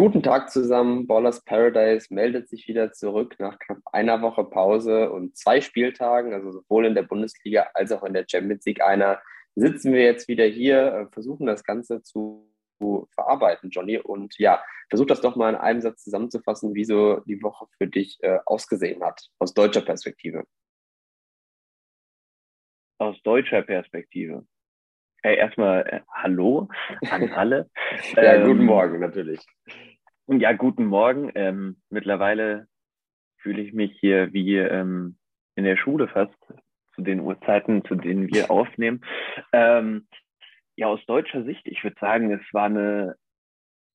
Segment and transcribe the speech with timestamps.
[0.00, 1.06] Guten Tag zusammen.
[1.06, 6.52] Ballers Paradise meldet sich wieder zurück nach knapp einer Woche Pause und zwei Spieltagen, also
[6.52, 9.20] sowohl in der Bundesliga als auch in der Champions League einer,
[9.56, 12.50] sitzen wir jetzt wieder hier, äh, versuchen das Ganze zu
[13.14, 13.98] verarbeiten, Johnny.
[13.98, 17.86] Und ja, versuch das doch mal in einem Satz zusammenzufassen, wie so die Woche für
[17.86, 20.44] dich äh, ausgesehen hat, aus deutscher Perspektive.
[22.96, 24.46] Aus deutscher Perspektive.
[25.22, 26.68] Hey, erstmal äh, Hallo
[27.10, 27.68] an alle.
[28.14, 29.40] ja, ähm, guten Morgen natürlich.
[30.28, 31.30] Ja, guten Morgen.
[31.34, 32.68] Ähm, mittlerweile
[33.38, 35.18] fühle ich mich hier wie ähm,
[35.56, 36.34] in der Schule fast
[36.94, 39.02] zu den Uhrzeiten, zu denen wir aufnehmen.
[39.52, 40.08] Ähm,
[40.76, 43.16] ja, aus deutscher Sicht, ich würde sagen, es war eine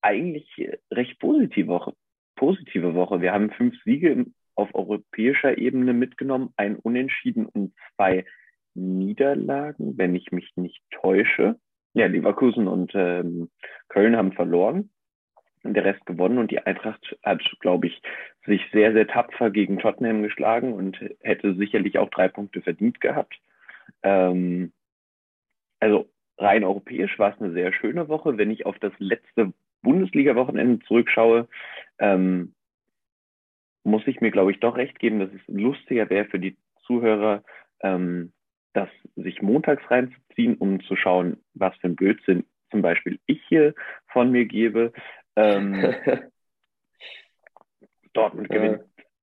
[0.01, 0.47] eigentlich
[0.91, 1.93] recht positive Woche.
[2.35, 3.21] Positive Woche.
[3.21, 8.25] Wir haben fünf Siege auf europäischer Ebene mitgenommen, ein Unentschieden und zwei
[8.75, 11.59] Niederlagen, wenn ich mich nicht täusche.
[11.93, 13.49] Ja, Leverkusen und ähm,
[13.87, 14.89] Köln haben verloren
[15.63, 18.01] und der Rest gewonnen und die Eintracht hat, glaube ich,
[18.45, 23.39] sich sehr, sehr tapfer gegen Tottenham geschlagen und hätte sicherlich auch drei Punkte verdient gehabt.
[24.03, 24.71] Ähm,
[25.79, 28.37] also rein europäisch war es eine sehr schöne Woche.
[28.37, 31.47] Wenn ich auf das letzte Bundesliga-Wochenende zurückschaue,
[31.99, 32.53] ähm,
[33.83, 37.43] muss ich mir, glaube ich, doch recht geben, dass es lustiger wäre für die Zuhörer,
[37.81, 38.33] ähm,
[38.75, 43.73] das sich montags reinzuziehen, um zu schauen, was für ein Blödsinn zum Beispiel ich hier
[44.07, 44.91] von mir gebe.
[45.35, 45.95] Ähm,
[48.13, 48.81] Dortmund gewinnt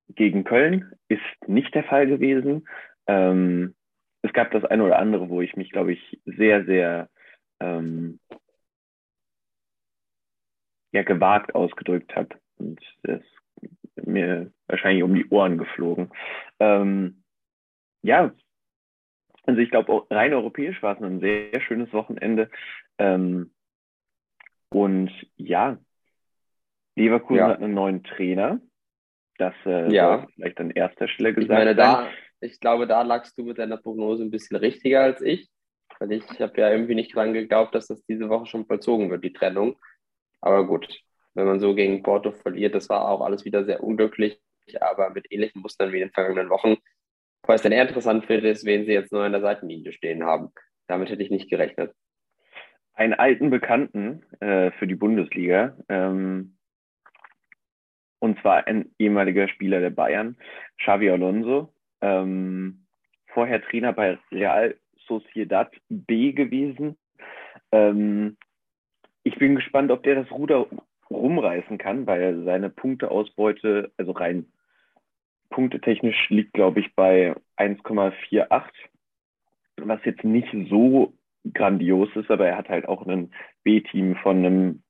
[0.09, 2.69] gegen Köln, ist nicht der Fall gewesen.
[3.07, 3.75] Ähm,
[4.23, 7.09] es gab das eine oder andere, wo ich mich, glaube ich, sehr, sehr
[7.61, 8.21] ähm,
[10.93, 12.39] ja, gewagt ausgedrückt habe.
[12.59, 13.23] Und das
[13.61, 16.11] ist mir wahrscheinlich um die Ohren geflogen.
[16.61, 17.23] Ähm,
[18.03, 18.33] ja,
[19.45, 22.51] also ich glaube, rein europäisch war es ein sehr schönes Wochenende.
[22.99, 23.53] Ähm,
[24.69, 25.79] und ja,
[26.97, 27.49] Leverkusen ja.
[27.49, 28.61] hat einen neuen Trainer.
[29.39, 30.27] Das äh, ja.
[30.35, 31.51] vielleicht an erster Stelle gesagt.
[31.51, 32.09] Ich meine, da,
[32.41, 35.49] ich glaube, da lagst du mit deiner Prognose ein bisschen richtiger als ich.
[35.99, 39.25] Weil ich habe ja irgendwie nicht dran geglaubt, dass das diese Woche schon vollzogen wird,
[39.25, 39.77] die Trennung.
[40.41, 41.01] Aber gut,
[41.35, 44.41] wenn man so gegen Porto verliert, das war auch alles wieder sehr unglücklich,
[44.81, 46.77] aber mit ähnlichen Mustern wie in den vergangenen Wochen
[47.47, 50.51] was dann eher interessant finde, ist, wen sie jetzt neu an der Seitenlinie stehen haben.
[50.87, 51.95] Damit hätte ich nicht gerechnet.
[52.95, 55.77] Einen alten Bekannten äh, für die Bundesliga.
[55.89, 56.57] Ähm,
[58.19, 60.37] und zwar ein ehemaliger Spieler der Bayern,
[60.79, 61.75] Xavi Alonso.
[62.01, 62.87] Ähm,
[63.27, 64.77] vorher Trainer bei Real
[65.07, 66.97] Sociedad B gewesen.
[67.73, 68.37] Ähm,
[69.25, 70.67] ich bin gespannt, ob der das Ruder
[71.11, 74.47] rumreißen kann, weil seine Punkteausbeute, also rein
[75.53, 78.63] punktetechnisch liegt, glaube ich, bei 1,48,
[79.77, 81.15] was jetzt nicht so
[81.55, 84.83] grandios ist, aber er hat halt auch ein B-Team von einem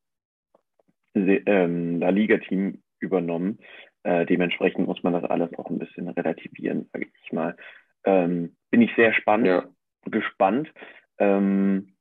[1.14, 3.58] ähm, La Liga-Team übernommen.
[4.04, 7.56] Äh, dementsprechend muss man das alles auch ein bisschen relativieren, sage ich mal.
[8.04, 9.64] Ähm, bin ich sehr spannend, ja.
[10.06, 10.72] gespannt.
[11.18, 11.94] Ähm,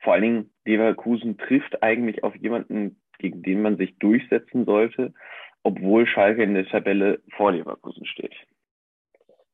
[0.00, 5.12] vor allen Dingen, Leverkusen trifft eigentlich auf jemanden, gegen den man sich durchsetzen sollte
[5.62, 8.34] obwohl Schalke in der Tabelle vor Leverkusen steht.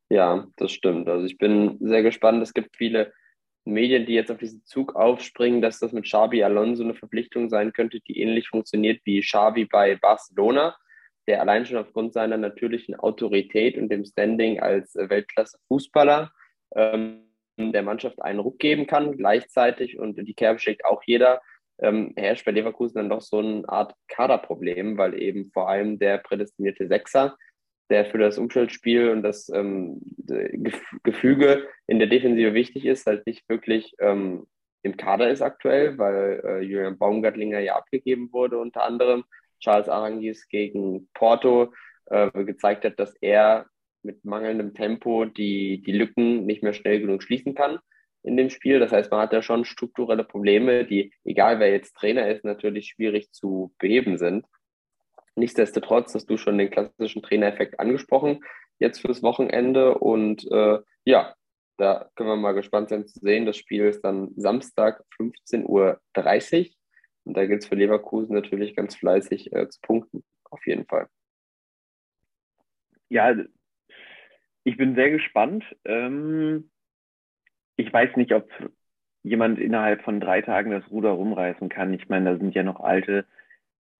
[0.08, 1.08] Ja, das stimmt.
[1.08, 2.42] Also ich bin sehr gespannt.
[2.42, 3.12] Es gibt viele
[3.64, 7.72] Medien, die jetzt auf diesen Zug aufspringen, dass das mit Xabi Alonso eine Verpflichtung sein
[7.72, 10.76] könnte, die ähnlich funktioniert wie Xavi bei Barcelona,
[11.26, 16.30] der allein schon aufgrund seiner natürlichen Autorität und dem Standing als Weltklasse-Fußballer
[16.74, 17.22] ähm,
[17.56, 21.40] der Mannschaft einen Ruck geben kann, gleichzeitig und die Kerbe schlägt auch jeder
[21.78, 26.18] ähm, herrscht bei Leverkusen dann doch so eine Art Kaderproblem, weil eben vor allem der
[26.18, 27.36] prädestinierte Sechser,
[27.90, 30.00] der für das Umschaltspiel und das ähm,
[31.02, 34.46] Gefüge in der Defensive wichtig ist, halt nicht wirklich ähm,
[34.82, 39.24] im Kader ist aktuell, weil äh, Julian Baumgartlinger ja abgegeben wurde, unter anderem.
[39.60, 41.72] Charles Arangis gegen Porto
[42.06, 43.66] äh, gezeigt hat, dass er
[44.02, 47.78] mit mangelndem Tempo die, die Lücken nicht mehr schnell genug schließen kann
[48.24, 48.80] in dem Spiel.
[48.80, 52.88] Das heißt, man hat ja schon strukturelle Probleme, die, egal wer jetzt Trainer ist, natürlich
[52.88, 54.46] schwierig zu beheben sind.
[55.36, 58.42] Nichtsdestotrotz hast du schon den klassischen Trainereffekt angesprochen,
[58.78, 59.98] jetzt fürs Wochenende.
[59.98, 61.34] Und äh, ja,
[61.76, 63.46] da können wir mal gespannt sein zu sehen.
[63.46, 66.70] Das Spiel ist dann Samstag 15.30 Uhr.
[67.24, 71.08] Und da gilt es für Leverkusen natürlich ganz fleißig äh, zu punkten, auf jeden Fall.
[73.08, 73.34] Ja,
[74.64, 75.64] ich bin sehr gespannt.
[75.84, 76.70] Ähm,
[77.76, 78.48] ich weiß nicht, ob
[79.22, 81.94] jemand innerhalb von drei Tagen das Ruder rumreißen kann.
[81.94, 83.26] Ich meine, da sind ja noch alte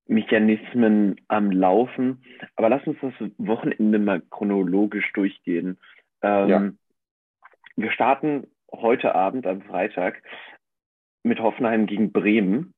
[0.06, 2.22] Mechanismen am Laufen.
[2.56, 5.78] Aber lass uns das Wochenende mal chronologisch durchgehen.
[6.22, 6.72] Ähm, ja.
[7.76, 10.22] Wir starten heute Abend am Freitag
[11.22, 12.74] mit Hoffenheim gegen Bremen.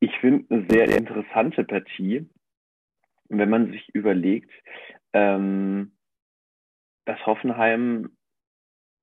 [0.00, 2.28] ich finde eine sehr interessante Partie,
[3.28, 4.50] wenn man sich überlegt,
[5.12, 5.92] ähm,
[7.06, 8.10] dass Hoffenheim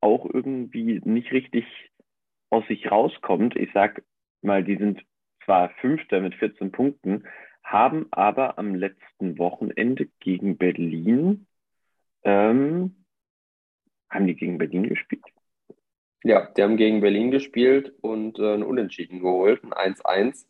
[0.01, 1.65] auch irgendwie nicht richtig
[2.49, 3.55] aus sich rauskommt.
[3.55, 4.03] Ich sag
[4.41, 5.03] mal, die sind
[5.45, 7.23] zwar Fünfter mit 14 Punkten,
[7.63, 11.47] haben aber am letzten Wochenende gegen Berlin,
[12.23, 13.05] ähm,
[14.09, 15.23] haben die gegen Berlin gespielt?
[16.23, 20.45] Ja, die haben gegen Berlin gespielt und äh, ein Unentschieden geholt, ein 1-1,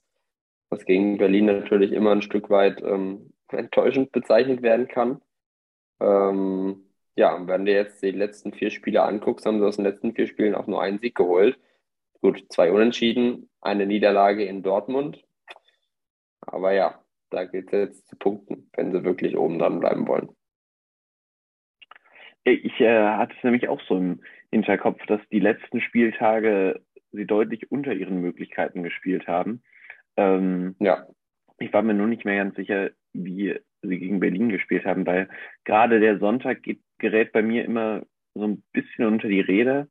[0.70, 5.22] was gegen Berlin natürlich immer ein Stück weit ähm, enttäuschend bezeichnet werden kann.
[6.00, 9.86] Ähm, ja, und wenn du jetzt die letzten vier Spiele anguckst, haben sie aus den
[9.86, 11.60] letzten vier Spielen auch nur einen Sieg geholt.
[12.22, 15.24] Gut, zwei Unentschieden, eine Niederlage in Dortmund.
[16.42, 20.30] Aber ja, da geht es jetzt zu punkten, wenn sie wirklich oben dran bleiben wollen.
[22.44, 26.82] Ich äh, hatte es nämlich auch so im Hinterkopf, dass die letzten Spieltage
[27.12, 29.62] sie deutlich unter ihren Möglichkeiten gespielt haben.
[30.18, 31.08] Ähm, ja.
[31.60, 35.30] Ich war mir nur nicht mehr ganz sicher, wie sie gegen Berlin gespielt haben, weil
[35.64, 39.90] gerade der Sonntag geht, gerät bei mir immer so ein bisschen unter die Rede.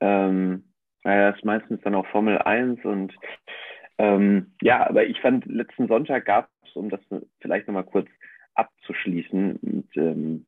[0.00, 0.64] Ähm,
[1.02, 3.14] weil das meistens dann auch Formel 1 und
[3.98, 7.00] ähm, ja, aber ich fand, letzten Sonntag gab es, um das
[7.40, 8.08] vielleicht nochmal kurz
[8.54, 10.46] abzuschließen, mit, ähm,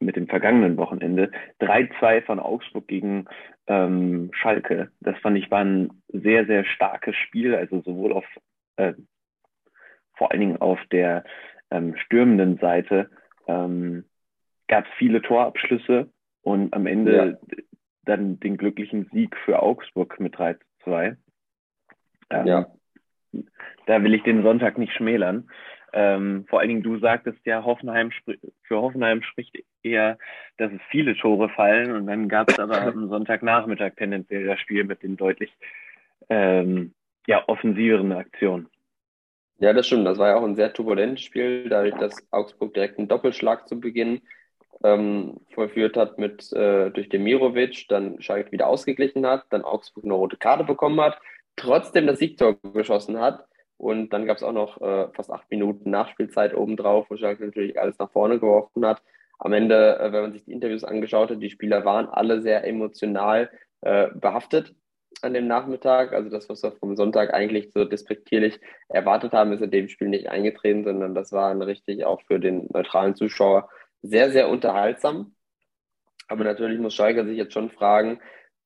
[0.00, 1.30] mit dem vergangenen Wochenende,
[1.60, 3.26] 3-2 von Augsburg gegen
[3.68, 4.90] ähm, Schalke.
[5.00, 8.26] Das fand ich war ein sehr, sehr starkes Spiel, also sowohl auf,
[8.76, 8.94] äh,
[10.16, 11.24] vor allen Dingen auf der
[11.70, 13.10] ähm, stürmenden Seite
[13.46, 14.04] ähm,
[14.68, 16.10] gab es viele Torabschlüsse
[16.42, 17.56] und am Ende ja
[18.06, 21.16] dann den glücklichen Sieg für Augsburg mit 3 zu 2.
[22.30, 22.66] Ähm, ja.
[23.86, 25.50] Da will ich den Sonntag nicht schmälern.
[25.92, 28.10] Ähm, vor allen Dingen, du sagtest ja, Hoffenheim
[28.62, 30.18] für Hoffenheim spricht eher,
[30.56, 34.84] dass es viele Tore fallen und dann gab es aber am Sonntagnachmittag tendenziell das Spiel
[34.84, 35.52] mit den deutlich
[36.28, 36.92] ähm,
[37.26, 38.68] ja, offensiveren Aktionen.
[39.58, 40.06] Ja, das stimmt.
[40.06, 43.80] Das war ja auch ein sehr turbulentes Spiel, dadurch, dass Augsburg direkt einen Doppelschlag zu
[43.80, 44.20] Beginn
[44.84, 50.14] ähm, vollführt hat mit äh, durch Demirovic, dann Schalke wieder ausgeglichen hat, dann Augsburg eine
[50.14, 51.18] rote Karte bekommen hat,
[51.56, 53.46] trotzdem das Siegtor geschossen hat.
[53.78, 57.80] Und dann gab es auch noch äh, fast acht Minuten Nachspielzeit obendrauf, wo Schalke natürlich
[57.80, 59.02] alles nach vorne geworfen hat.
[59.38, 62.66] Am Ende, äh, wenn man sich die Interviews angeschaut hat, die Spieler waren alle sehr
[62.66, 63.50] emotional
[63.80, 64.74] äh, behaftet
[65.22, 66.12] an dem Nachmittag.
[66.12, 70.08] Also das, was wir vom Sonntag eigentlich so despektierlich erwartet haben, ist in dem Spiel
[70.08, 73.68] nicht eingetreten, sondern das war ein richtig auch für den neutralen Zuschauer
[74.02, 75.34] sehr, sehr unterhaltsam.
[76.28, 78.20] Aber natürlich muss Schalke sich jetzt schon fragen,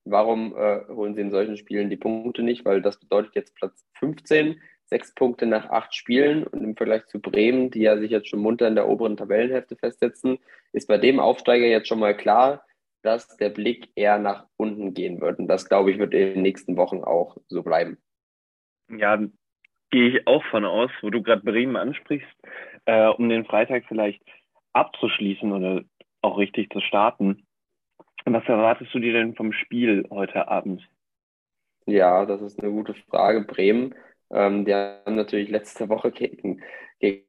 [0.05, 2.65] warum äh, holen sie in solchen Spielen die Punkte nicht?
[2.65, 6.47] Weil das bedeutet jetzt Platz 15, sechs Punkte nach acht Spielen.
[6.47, 9.77] Und im Vergleich zu Bremen, die ja sich jetzt schon munter in der oberen Tabellenhälfte
[9.77, 10.39] festsetzen,
[10.73, 12.65] ist bei dem Aufsteiger jetzt schon mal klar,
[13.03, 15.39] dass der Blick eher nach unten gehen wird.
[15.39, 17.99] Und das, glaube ich, wird in den nächsten Wochen auch so bleiben.
[18.89, 19.19] Ja,
[19.91, 22.29] gehe ich auch von aus, wo du gerade Bremen ansprichst,
[22.87, 24.23] äh, um den Freitag vielleicht
[24.73, 25.83] abzuschließen oder
[26.23, 27.47] auch richtig zu starten.
[28.25, 30.87] Was erwartest du dir denn vom Spiel heute Abend?
[31.87, 33.43] Ja, das ist eine gute Frage.
[33.43, 33.95] Bremen,
[34.31, 36.63] ähm, die haben natürlich letzte Woche gegen,
[37.01, 37.25] gegen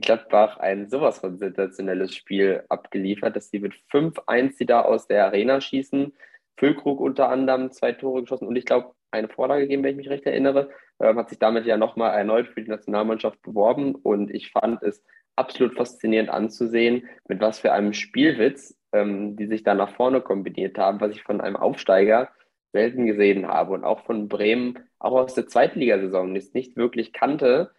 [0.00, 5.26] Gladbach ein sowas von sensationelles Spiel abgeliefert, dass sie mit 5-1 die da aus der
[5.26, 6.12] Arena schießen.
[6.58, 10.10] Füllkrug unter anderem zwei Tore geschossen und ich glaube eine Vorlage gegeben, wenn ich mich
[10.10, 14.50] recht erinnere, ähm, hat sich damit ja nochmal erneut für die Nationalmannschaft beworben und ich
[14.50, 15.04] fand es
[15.36, 20.78] absolut faszinierend anzusehen, mit was für einem Spielwitz ähm, die sich da nach vorne kombiniert
[20.78, 22.30] haben, was ich von einem Aufsteiger
[22.72, 27.12] selten gesehen habe und auch von Bremen, auch aus der Zweitligasaison, die es nicht wirklich
[27.12, 27.70] kannte,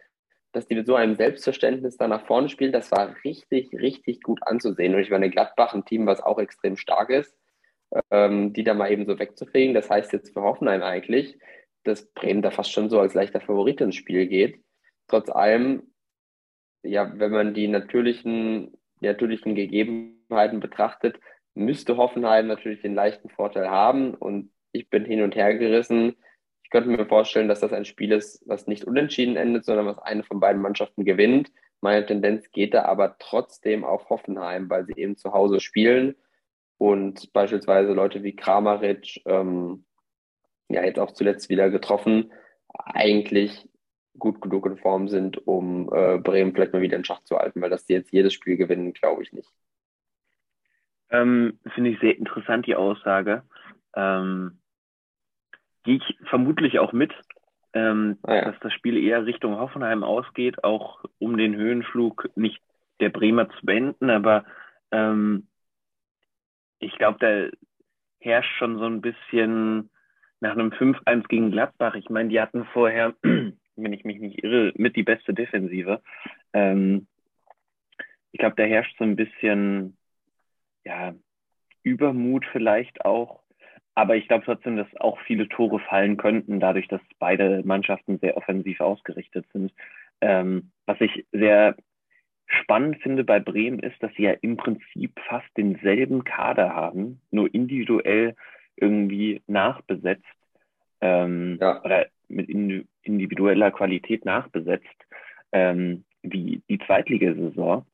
[0.52, 4.40] dass die mit so einem Selbstverständnis da nach vorne spielen, das war richtig, richtig gut
[4.42, 4.94] anzusehen.
[4.94, 7.36] Und ich meine, Gladbach, ein Team, was auch extrem stark ist,
[8.10, 9.74] ähm, die da mal eben so wegzufegen.
[9.74, 11.38] Das heißt jetzt für Hoffenheim eigentlich,
[11.84, 14.62] dass Bremen da fast schon so als leichter Favorit ins Spiel geht.
[15.06, 15.82] Trotz allem
[16.82, 21.18] ja, wenn man die natürlichen, die natürlichen Gegebenheiten betrachtet,
[21.54, 24.14] müsste Hoffenheim natürlich den leichten Vorteil haben.
[24.14, 26.16] Und ich bin hin und her gerissen.
[26.68, 29.98] Ich könnte mir vorstellen, dass das ein Spiel ist, was nicht unentschieden endet, sondern was
[29.98, 31.50] eine von beiden Mannschaften gewinnt.
[31.80, 36.14] Meine Tendenz geht da aber trotzdem auf Hoffenheim, weil sie eben zu Hause spielen
[36.76, 39.86] und beispielsweise Leute wie Kramaric, ähm,
[40.68, 42.34] ja, jetzt auch zuletzt wieder getroffen,
[42.68, 43.66] eigentlich
[44.18, 47.62] gut genug in Form sind, um äh, Bremen vielleicht mal wieder in Schach zu halten,
[47.62, 49.50] weil dass die jetzt jedes Spiel gewinnen, glaube ich nicht.
[51.08, 53.42] Ähm, Finde ich sehr interessant, die Aussage.
[53.96, 54.58] Ähm,
[55.88, 57.14] Gehe ich vermutlich auch mit,
[57.72, 58.44] ähm, ah, ja.
[58.44, 62.60] dass das Spiel eher Richtung Hoffenheim ausgeht, auch um den Höhenflug nicht
[63.00, 64.44] der Bremer zu beenden, aber
[64.90, 65.46] ähm,
[66.78, 67.56] ich glaube, da
[68.20, 69.88] herrscht schon so ein bisschen
[70.40, 74.74] nach einem 5-1 gegen Gladbach, ich meine, die hatten vorher, wenn ich mich nicht irre,
[74.76, 76.02] mit die beste Defensive.
[76.52, 77.06] Ähm,
[78.32, 79.96] ich glaube, da herrscht so ein bisschen,
[80.84, 81.14] ja,
[81.82, 83.40] Übermut vielleicht auch.
[83.98, 88.36] Aber ich glaube trotzdem, dass auch viele Tore fallen könnten, dadurch, dass beide Mannschaften sehr
[88.36, 89.72] offensiv ausgerichtet sind.
[90.20, 91.74] Ähm, was ich sehr
[92.46, 97.52] spannend finde bei Bremen ist, dass sie ja im Prinzip fast denselben Kader haben, nur
[97.52, 98.36] individuell
[98.76, 100.22] irgendwie nachbesetzt
[101.00, 101.82] ähm, ja.
[101.82, 102.48] oder mit
[103.02, 104.86] individueller Qualität nachbesetzt,
[105.50, 107.84] ähm, wie die Zweitligasaison.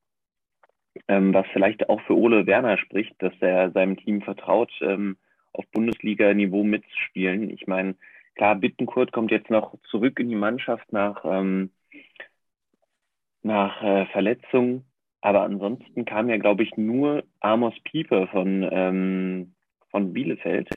[1.09, 5.17] Ähm, was vielleicht auch für Ole Werner spricht, dass er seinem Team vertraut, ähm,
[5.55, 7.51] auf Bundesliga-Niveau mitzuspielen.
[7.51, 7.95] Ich meine,
[8.35, 11.71] klar, Bittenkurt kommt jetzt noch zurück in die Mannschaft nach, ähm,
[13.43, 14.85] nach äh, Verletzung,
[15.21, 19.55] aber ansonsten kam ja, glaube ich, nur Amos Pieper von, ähm,
[19.91, 20.69] von Bielefeld,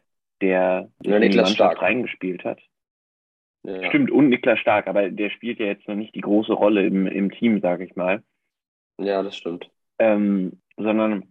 [0.41, 1.81] der ja, in die Mannschaft Stark.
[1.81, 2.59] reingespielt hat.
[3.63, 3.83] Ja.
[3.89, 7.07] Stimmt, und Niklas Stark, aber der spielt ja jetzt noch nicht die große Rolle im,
[7.07, 8.23] im Team, sage ich mal.
[8.99, 9.69] Ja, das stimmt.
[9.99, 11.25] Ähm, sondern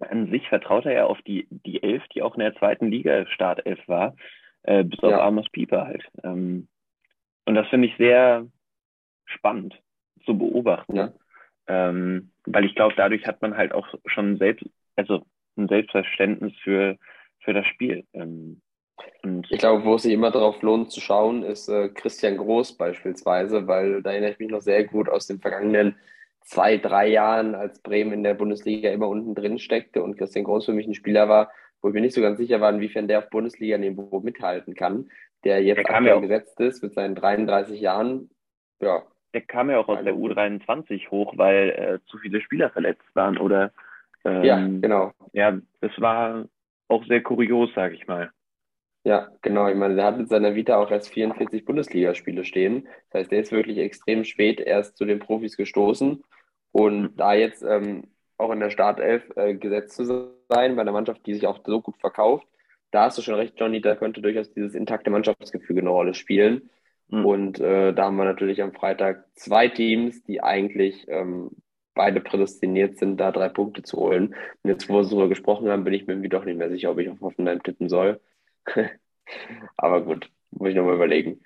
[0.00, 3.26] an sich vertraut er ja auf die, die Elf, die auch in der zweiten Liga
[3.26, 4.16] Startelf war,
[4.62, 5.26] äh, bis auf ja.
[5.26, 6.04] Amos Pieper halt.
[6.22, 6.68] Ähm,
[7.44, 8.46] und das finde ich sehr
[9.26, 9.80] spannend
[10.24, 10.96] zu beobachten.
[10.96, 11.12] Ja.
[11.66, 14.64] Ähm, weil ich glaube, dadurch hat man halt auch schon selbst,
[14.96, 15.22] also
[15.56, 16.96] ein Selbstverständnis für,
[17.40, 18.04] für das Spiel.
[18.12, 18.60] Ähm,
[19.22, 22.76] und ich glaube, wo es sich immer darauf lohnt zu schauen, ist äh, Christian Groß
[22.76, 25.96] beispielsweise, weil da erinnere ich mich noch sehr gut aus den vergangenen
[26.40, 30.66] zwei, drei Jahren, als Bremen in der Bundesliga immer unten drin steckte und Christian Groß
[30.66, 31.50] für mich ein Spieler war,
[31.82, 35.10] wo ich mir nicht so ganz sicher war, inwiefern der auf Bundesliga-Niveau mithalten kann,
[35.44, 38.30] der jetzt der ja gesetzt ist mit seinen 33 Jahren.
[38.80, 39.02] Ja.
[39.32, 43.38] Der kam ja auch aus der U23 hoch, weil äh, zu viele Spieler verletzt waren
[43.38, 43.72] oder
[44.24, 45.12] ähm, ja, genau.
[45.32, 46.46] Ja, das war
[46.88, 48.30] auch sehr kurios, sage ich mal.
[49.04, 49.68] Ja, genau.
[49.68, 52.86] Ich meine, der hat mit seiner Vita auch erst 44 Bundesligaspiele stehen.
[53.10, 56.22] Das heißt, der ist wirklich extrem spät erst zu den Profis gestoßen.
[56.72, 58.04] Und da jetzt ähm,
[58.36, 61.80] auch in der Startelf äh, gesetzt zu sein, bei einer Mannschaft, die sich auch so
[61.80, 62.46] gut verkauft,
[62.90, 66.70] da hast du schon recht, Johnny, da könnte durchaus dieses intakte Mannschaftsgefüge eine Rolle spielen.
[67.08, 67.26] Mhm.
[67.26, 71.50] Und äh, da haben wir natürlich am Freitag zwei Teams, die eigentlich ähm,
[71.94, 74.34] beide prädestiniert sind, da drei Punkte zu holen.
[74.62, 76.90] Und jetzt, wo wir darüber gesprochen haben, bin ich mir irgendwie doch nicht mehr sicher,
[76.90, 78.20] ob ich auf Hoffenheim tippen soll.
[79.76, 81.40] Aber gut, muss ich nochmal überlegen.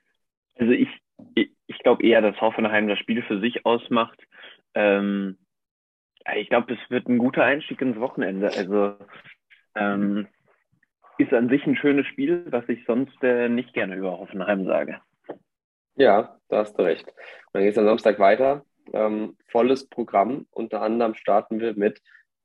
[0.56, 0.88] Also ich,
[1.34, 4.20] ich, ich glaube eher, dass Hoffenheim das Spiel für sich ausmacht.
[4.74, 5.38] Ähm,
[6.36, 8.46] ich glaube, es wird ein guter Einstieg ins Wochenende.
[8.56, 8.96] Also
[9.74, 10.28] ähm,
[11.18, 15.00] ist an sich ein schönes Spiel, was ich sonst äh, nicht gerne über Hoffenheim sage.
[15.96, 17.06] Ja, da hast du recht.
[17.52, 18.64] Dann geht es am Samstag weiter.
[18.92, 20.46] Ähm, volles Programm.
[20.50, 22.00] Unter anderem starten wir mit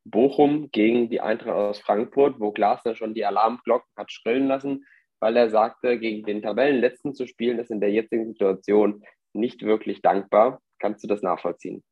[0.06, 4.86] Bochum gegen die Eintracht aus Frankfurt, wo Glasner schon die Alarmglocken hat schrillen lassen,
[5.20, 9.04] weil er sagte, gegen den Tabellenletzten zu spielen, ist in der jetzigen Situation
[9.34, 10.62] nicht wirklich dankbar.
[10.80, 11.84] Kannst du das nachvollziehen?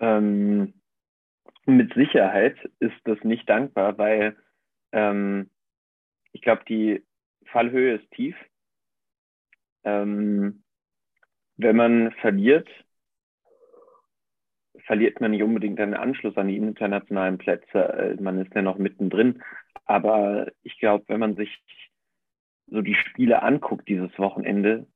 [0.00, 0.74] Ähm,
[1.66, 4.36] mit Sicherheit ist das nicht dankbar, weil
[4.92, 5.50] ähm,
[6.32, 7.04] ich glaube, die
[7.46, 8.36] Fallhöhe ist tief.
[9.84, 10.62] Ähm,
[11.56, 12.68] wenn man verliert,
[14.86, 17.78] verliert man nicht unbedingt einen Anschluss an die internationalen Plätze.
[18.18, 19.42] Äh, man ist ja noch mittendrin.
[19.84, 21.62] Aber ich glaube, wenn man sich
[22.66, 24.86] so die Spiele anguckt dieses Wochenende,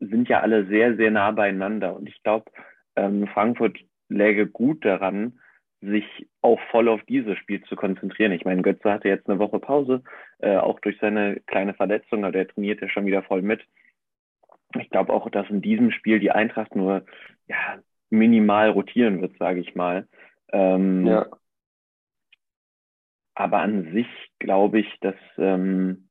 [0.00, 1.94] sind ja alle sehr, sehr nah beieinander.
[1.94, 2.50] Und ich glaube,
[2.96, 5.38] ähm, Frankfurt läge gut daran,
[5.80, 6.04] sich
[6.40, 8.32] auch voll auf dieses Spiel zu konzentrieren.
[8.32, 10.02] Ich meine, Götze hatte jetzt eine Woche Pause,
[10.38, 13.60] äh, auch durch seine kleine Verletzung, aber der trainiert ja schon wieder voll mit.
[14.78, 17.04] Ich glaube auch, dass in diesem Spiel die Eintracht nur
[17.48, 17.78] ja,
[18.12, 20.06] minimal rotieren wird, sage ich mal.
[20.52, 21.26] Ähm, ja.
[23.34, 24.06] Aber an sich
[24.38, 26.08] glaube ich, dass, ähm,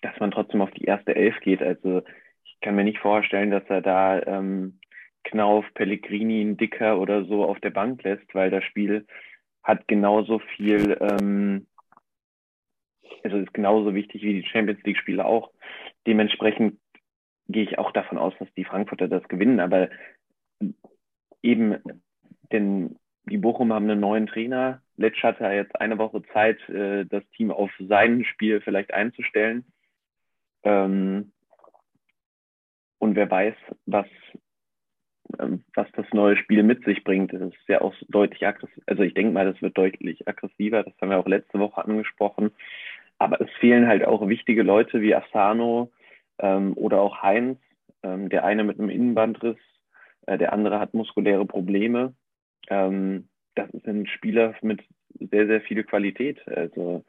[0.00, 1.60] dass man trotzdem auf die erste Elf geht.
[1.60, 2.02] Also
[2.44, 4.78] ich kann mir nicht vorstellen, dass er da ähm,
[5.24, 9.06] Knauf, Pellegrini, Dicker oder so auf der Bank lässt, weil das Spiel
[9.64, 11.66] hat genauso viel, ähm,
[13.24, 15.50] also ist genauso wichtig wie die Champions League-Spiele auch.
[16.06, 16.78] Dementsprechend
[17.48, 19.58] gehe ich auch davon aus, dass die Frankfurter das gewinnen.
[19.58, 19.88] Aber
[21.46, 21.76] eben,
[22.52, 22.96] denn
[23.28, 24.82] die Bochum haben einen neuen Trainer.
[24.96, 29.64] Letsch hatte jetzt eine Woche Zeit, äh, das Team auf sein Spiel vielleicht einzustellen.
[30.62, 31.32] Ähm,
[32.98, 33.54] und wer weiß,
[33.86, 34.06] was,
[35.38, 37.32] ähm, was das neue Spiel mit sich bringt.
[37.32, 38.82] Das ist ja auch deutlich aggressiv.
[38.86, 40.82] Also ich denke mal, das wird deutlich aggressiver.
[40.82, 42.52] Das haben wir auch letzte Woche angesprochen.
[43.18, 45.90] Aber es fehlen halt auch wichtige Leute wie Asano
[46.38, 47.58] ähm, oder auch Heinz.
[48.04, 49.56] Der eine mit einem Innenbandriss,
[50.26, 52.14] äh, der andere hat muskuläre Probleme.
[52.68, 54.82] Ähm, das sind Spieler mit
[55.18, 56.46] sehr, sehr viel Qualität.
[56.46, 57.04] Also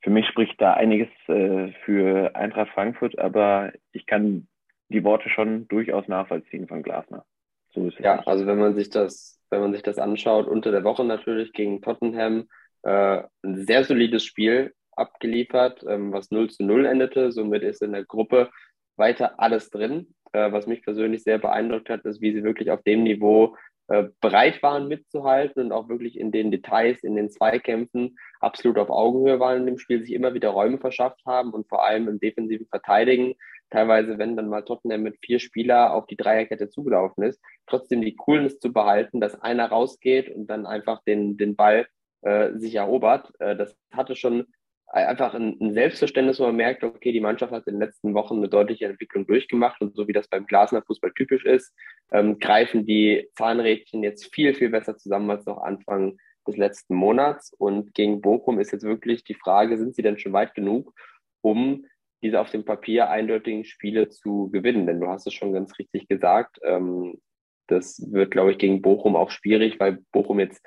[0.00, 4.48] für mich spricht da einiges äh, für Eintracht Frankfurt, aber ich kann
[4.88, 7.24] die Worte schon durchaus nachvollziehen von Glasner.
[7.72, 8.28] So ist es ja, nicht.
[8.28, 11.82] also wenn man sich das, wenn man sich das anschaut, unter der Woche natürlich gegen
[11.82, 12.48] Tottenham
[12.82, 17.32] äh, ein sehr solides Spiel abgeliefert, ähm, was 0 zu 0 endete.
[17.32, 18.50] Somit ist in der Gruppe
[18.96, 20.14] weiter alles drin.
[20.34, 24.08] Äh, was mich persönlich sehr beeindruckt hat, ist, wie sie wirklich auf dem Niveau äh,
[24.20, 29.38] bereit waren mitzuhalten und auch wirklich in den Details, in den Zweikämpfen absolut auf Augenhöhe
[29.38, 32.66] waren in dem Spiel, sich immer wieder Räume verschafft haben und vor allem im defensiven
[32.66, 33.34] Verteidigen,
[33.70, 38.16] teilweise wenn dann mal Tottenham mit vier Spieler auf die Dreierkette zugelaufen ist, trotzdem die
[38.16, 41.86] Coolness zu behalten, dass einer rausgeht und dann einfach den, den Ball
[42.22, 43.32] äh, sich erobert.
[43.38, 44.46] Äh, das hatte schon
[44.94, 48.48] einfach ein, Selbstverständnis, wo man merkt, okay, die Mannschaft hat in den letzten Wochen eine
[48.48, 51.74] deutliche Entwicklung durchgemacht und so wie das beim Glasner Fußball typisch ist,
[52.12, 57.52] ähm, greifen die Zahnrädchen jetzt viel, viel besser zusammen als noch Anfang des letzten Monats.
[57.52, 60.94] Und gegen Bochum ist jetzt wirklich die Frage, sind sie denn schon weit genug,
[61.40, 61.86] um
[62.22, 64.86] diese auf dem Papier eindeutigen Spiele zu gewinnen?
[64.86, 67.20] Denn du hast es schon ganz richtig gesagt, ähm,
[67.66, 70.64] das wird, glaube ich, gegen Bochum auch schwierig, weil Bochum jetzt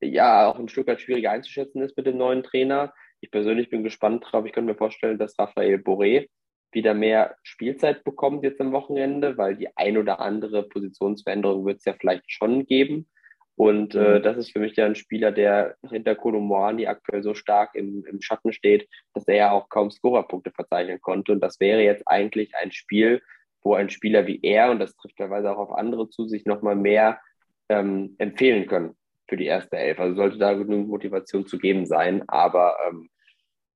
[0.00, 2.92] ja auch ein Stück weit schwieriger einzuschätzen ist mit dem neuen Trainer.
[3.20, 4.46] Ich persönlich bin gespannt drauf.
[4.46, 6.28] Ich könnte mir vorstellen, dass Raphael Boré
[6.72, 11.84] wieder mehr Spielzeit bekommt jetzt am Wochenende, weil die ein oder andere Positionsveränderung wird es
[11.84, 13.08] ja vielleicht schon geben.
[13.56, 14.22] Und äh, mhm.
[14.22, 18.22] das ist für mich ja ein Spieler, der hinter Kolomoani aktuell so stark im, im
[18.22, 21.32] Schatten steht, dass er ja auch kaum Scorerpunkte verzeichnen konnte.
[21.32, 23.20] Und das wäre jetzt eigentlich ein Spiel,
[23.62, 26.76] wo ein Spieler wie er, und das trifft teilweise auch auf andere zu, sich nochmal
[26.76, 27.20] mehr
[27.68, 28.96] ähm, empfehlen können
[29.30, 29.98] für die erste Elf.
[29.98, 32.28] Also sollte da genügend Motivation zu geben sein.
[32.28, 33.08] Aber ähm,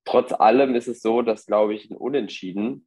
[0.04, 2.86] trotz allem ist es so, dass, glaube ich, ein Unentschieden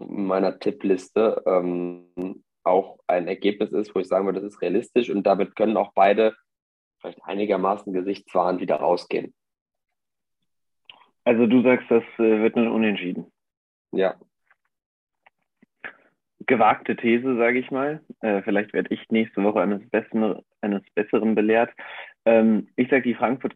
[0.00, 5.10] in meiner Tippliste ähm, auch ein Ergebnis ist, wo ich sagen würde, das ist realistisch
[5.10, 6.34] und damit können auch beide
[7.00, 9.34] vielleicht einigermaßen gesichtswahrend wieder rausgehen.
[11.24, 13.30] Also du sagst, das äh, wird ein Unentschieden.
[13.92, 14.16] Ja,
[16.46, 18.00] gewagte These, sage ich mal.
[18.20, 21.70] Äh, vielleicht werde ich nächste Woche eines, Besten, eines Besseren belehrt.
[22.24, 23.54] Ähm, ich sage, die Frankfurt,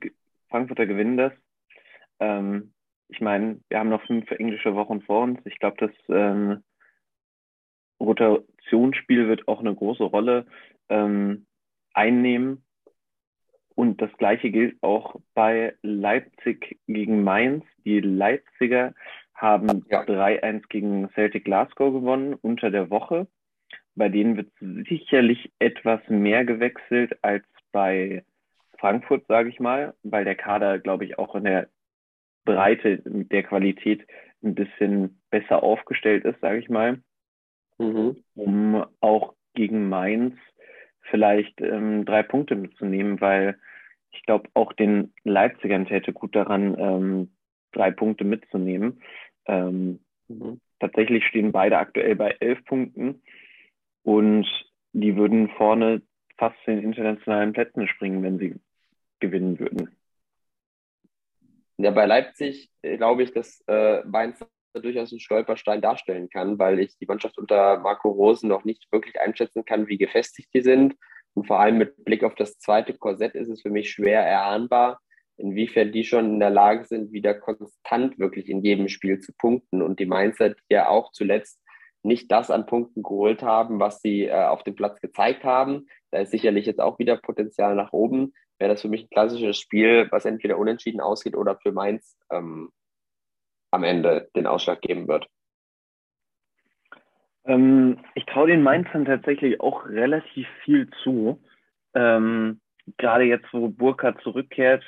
[0.48, 1.32] Frankfurter gewinnen das.
[2.20, 2.72] Ähm,
[3.08, 5.40] ich meine, wir haben noch fünf englische Wochen vor uns.
[5.44, 6.62] Ich glaube, das ähm,
[8.00, 10.46] Rotationsspiel wird auch eine große Rolle
[10.88, 11.46] ähm,
[11.94, 12.64] einnehmen.
[13.74, 17.64] Und das Gleiche gilt auch bei Leipzig gegen Mainz.
[17.84, 18.92] Die Leipziger
[19.34, 20.02] haben ja.
[20.02, 23.28] 3-1 gegen Celtic Glasgow gewonnen unter der Woche.
[23.98, 24.52] Bei denen wird
[24.88, 28.24] sicherlich etwas mehr gewechselt als bei
[28.78, 31.68] Frankfurt, sage ich mal, weil der Kader, glaube ich, auch in der
[32.44, 34.06] Breite mit der Qualität
[34.42, 37.00] ein bisschen besser aufgestellt ist, sage ich mal,
[37.78, 38.22] mhm.
[38.36, 40.36] um auch gegen Mainz
[41.10, 43.58] vielleicht ähm, drei Punkte mitzunehmen, weil
[44.12, 47.30] ich glaube, auch den Leipzigern täte gut daran, ähm,
[47.72, 49.02] drei Punkte mitzunehmen.
[49.46, 50.60] Ähm, mhm.
[50.78, 53.22] Tatsächlich stehen beide aktuell bei elf Punkten
[54.08, 54.46] und
[54.94, 56.00] die würden vorne
[56.38, 58.54] fast zu den internationalen Plätzen springen, wenn sie
[59.20, 59.94] gewinnen würden.
[61.76, 64.42] Ja, bei Leipzig äh, glaube ich, dass äh, Mainz
[64.72, 69.20] durchaus einen Stolperstein darstellen kann, weil ich die Mannschaft unter Marco Rosen noch nicht wirklich
[69.20, 70.94] einschätzen kann, wie gefestigt die sind.
[71.34, 75.00] Und vor allem mit Blick auf das zweite Korsett ist es für mich schwer erahnbar,
[75.36, 79.82] inwiefern die schon in der Lage sind, wieder konstant wirklich in jedem Spiel zu punkten.
[79.82, 81.60] Und die Mainzer, die ja auch zuletzt
[82.02, 85.86] nicht das an Punkten geholt haben, was sie äh, auf dem Platz gezeigt haben.
[86.10, 88.32] Da ist sicherlich jetzt auch wieder Potenzial nach oben.
[88.58, 92.70] Wäre das für mich ein klassisches Spiel, was entweder unentschieden ausgeht oder für Mainz ähm,
[93.70, 95.26] am Ende den Ausschlag geben wird.
[97.44, 101.42] Ähm, ich traue den Mainzern tatsächlich auch relativ viel zu.
[101.94, 102.60] Ähm,
[102.96, 104.84] gerade jetzt, wo Burkhardt zurückkehrt,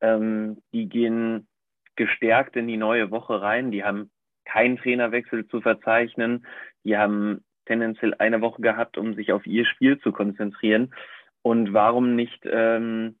[0.00, 1.48] ähm, die gehen
[1.96, 3.70] gestärkt in die neue Woche rein.
[3.70, 4.10] Die haben
[4.44, 6.46] keinen Trainerwechsel zu verzeichnen.
[6.84, 10.94] Die haben tendenziell eine Woche gehabt, um sich auf ihr Spiel zu konzentrieren.
[11.42, 13.16] Und warum nicht, ähm,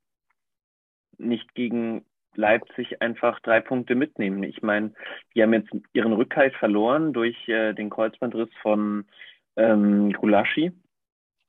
[1.18, 2.04] nicht gegen
[2.34, 4.42] Leipzig einfach drei Punkte mitnehmen?
[4.42, 4.92] Ich meine,
[5.34, 9.04] die haben jetzt ihren Rückhalt verloren durch äh, den Kreuzbandriss von
[9.56, 10.72] ähm, Gulaschi.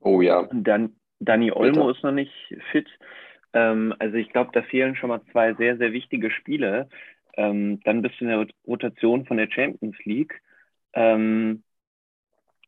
[0.02, 0.48] Oh ja.
[0.52, 1.98] Dann Dani Olmo Bitte.
[1.98, 2.34] ist noch nicht
[2.72, 2.90] fit.
[3.54, 6.90] Ähm, also ich glaube, da fehlen schon mal zwei sehr, sehr wichtige Spiele.
[7.36, 10.42] Ähm, dann bist du in der Rotation von der Champions League.
[10.94, 11.64] Ähm,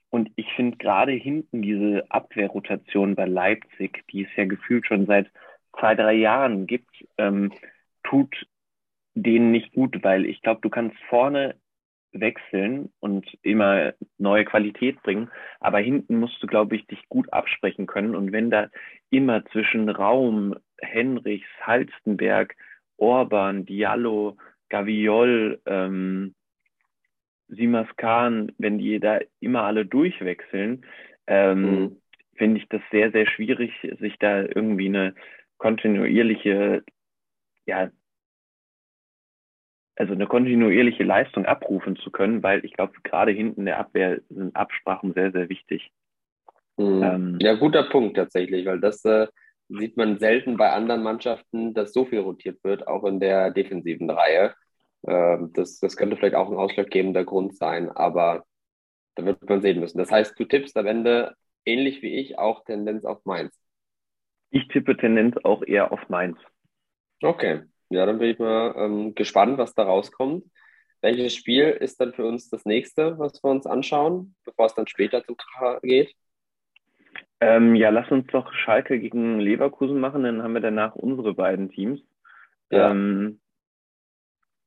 [0.09, 5.29] und ich finde gerade hinten diese Abwehrrotation bei Leipzig, die es ja gefühlt schon seit
[5.77, 7.51] zwei, drei Jahren gibt, ähm,
[8.03, 8.47] tut
[9.13, 11.55] denen nicht gut, weil ich glaube, du kannst vorne
[12.11, 15.29] wechseln und immer neue Qualität bringen.
[15.59, 18.15] Aber hinten musst du, glaube ich, dich gut absprechen können.
[18.15, 18.69] Und wenn da
[19.09, 22.55] immer zwischen Raum, Henrichs, Halstenberg,
[22.97, 24.37] Orban, Diallo,
[24.69, 26.35] Gaviol, ähm,
[27.47, 30.85] Simas Khan, wenn die da immer alle durchwechseln,
[31.27, 32.01] ähm, mhm.
[32.35, 35.13] finde ich das sehr, sehr schwierig, sich da irgendwie eine
[35.57, 36.83] kontinuierliche,
[37.65, 37.91] ja,
[39.95, 44.19] also eine kontinuierliche Leistung abrufen zu können, weil ich glaube, gerade hinten in der Abwehr
[44.29, 45.91] sind Absprachen sehr, sehr wichtig.
[46.77, 47.03] Mhm.
[47.03, 49.27] Ähm, ja, guter Punkt tatsächlich, weil das äh,
[49.69, 54.09] sieht man selten bei anderen Mannschaften, dass so viel rotiert wird, auch in der defensiven
[54.09, 54.53] Reihe.
[55.07, 58.45] Ähm, das, das könnte vielleicht auch ein ausschlaggebender Grund sein, aber
[59.15, 59.97] da wird man sehen müssen.
[59.97, 63.55] Das heißt, du tippst am Ende ähnlich wie ich auch Tendenz auf Mainz.
[64.51, 66.37] Ich tippe Tendenz auch eher auf Mainz.
[67.21, 70.45] Okay, ja, dann bin ich mal ähm, gespannt, was da rauskommt.
[71.01, 74.87] Welches Spiel ist dann für uns das nächste, was wir uns anschauen, bevor es dann
[74.87, 76.15] später zum Kracher geht?
[77.41, 81.69] Ähm, ja, lass uns doch Schalke gegen Leverkusen machen, dann haben wir danach unsere beiden
[81.69, 82.01] Teams.
[82.69, 82.91] Ja.
[82.91, 83.41] Ähm,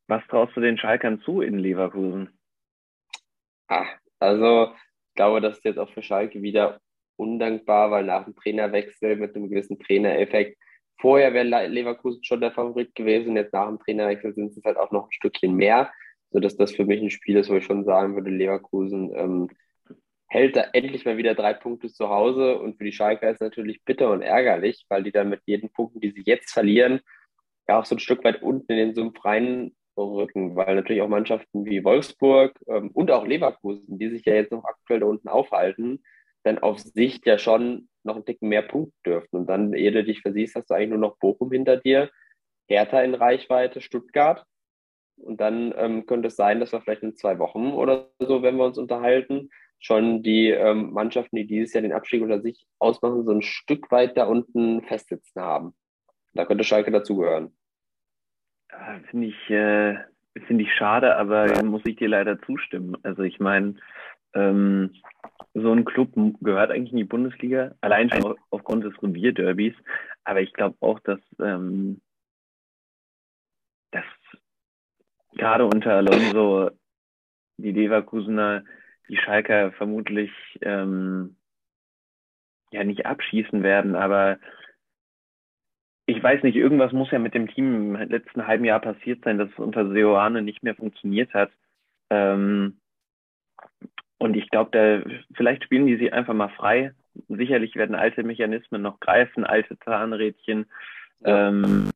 [0.06, 2.38] was traust du den Schalkern zu in Leverkusen?
[3.68, 3.86] Ah,
[4.18, 4.72] also
[5.08, 6.80] ich glaube, das ist jetzt auch für Schalke wieder
[7.16, 10.56] undankbar, weil nach dem Trainerwechsel mit einem gewissen Trainereffekt
[11.00, 14.90] Vorher wäre Leverkusen schon der Favorit gewesen, jetzt nach dem Trainerwechsel sind es halt auch
[14.90, 15.92] noch ein Stückchen mehr,
[16.30, 19.48] sodass das für mich ein Spiel ist, wo ich schon sagen würde, Leverkusen ähm,
[20.28, 23.40] hält da endlich mal wieder drei Punkte zu Hause und für die Schalker ist es
[23.40, 27.00] natürlich bitter und ärgerlich, weil die dann mit jeden Punkten, die sie jetzt verlieren,
[27.66, 31.64] ja auch so ein Stück weit unten in den Sumpf reinrücken, weil natürlich auch Mannschaften
[31.64, 36.02] wie Wolfsburg ähm, und auch Leverkusen, die sich ja jetzt noch aktuell da unten aufhalten,
[36.44, 39.36] dann auf Sicht ja schon noch einen Ticken mehr punkten dürften.
[39.36, 42.10] Und dann, ehe du dich versiehst, hast du eigentlich nur noch Bochum hinter dir,
[42.68, 44.44] Hertha in Reichweite, Stuttgart.
[45.16, 48.56] Und dann ähm, könnte es sein, dass wir vielleicht in zwei Wochen oder so, wenn
[48.56, 53.24] wir uns unterhalten, schon die ähm, Mannschaften, die dieses Jahr den Abstieg unter sich ausmachen,
[53.24, 55.74] so ein Stück weit da unten festsitzen haben.
[56.34, 57.56] Da könnte Schalke dazugehören.
[59.10, 59.96] Finde ich, äh,
[60.46, 61.62] find ich schade, aber ja.
[61.62, 62.96] muss ich dir leider zustimmen.
[63.02, 63.76] Also ich meine,
[64.34, 64.94] ähm,
[65.54, 66.10] so ein Club
[66.40, 69.74] gehört eigentlich in die Bundesliga, allein schon aufgrund des Revierderbys.
[70.24, 72.00] Aber ich glaube auch, dass, ähm,
[73.90, 74.04] dass
[75.32, 76.70] gerade unter Alonso
[77.56, 78.64] die Leverkusener
[79.08, 80.30] die Schalker vermutlich
[80.62, 81.36] ähm,
[82.70, 84.38] ja nicht abschießen werden, aber
[86.06, 89.36] ich weiß nicht, irgendwas muss ja mit dem Team im letzten halben Jahr passiert sein,
[89.36, 91.50] dass es unter Seoane nicht mehr funktioniert hat.
[92.08, 92.80] Ähm,
[94.16, 96.92] und ich glaube, da vielleicht spielen die sie einfach mal frei.
[97.28, 100.64] Sicherlich werden alte Mechanismen noch greifen, alte Zahnrädchen.
[101.20, 101.48] Ja.
[101.48, 101.90] Ähm,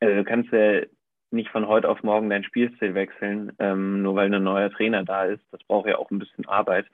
[0.00, 0.82] also du kannst ja
[1.30, 5.24] nicht von heute auf morgen dein Spielstil wechseln, ähm, nur weil ein neuer Trainer da
[5.24, 5.44] ist.
[5.50, 6.86] Das braucht ja auch ein bisschen Arbeit.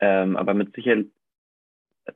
[0.00, 0.96] Ähm, aber mit, sicher,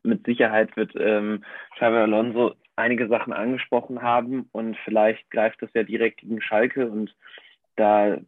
[0.03, 1.45] mit Sicherheit wird ähm,
[1.77, 7.15] Xavi Alonso einige Sachen angesprochen haben und vielleicht greift das ja direkt gegen Schalke und
[7.77, 8.19] da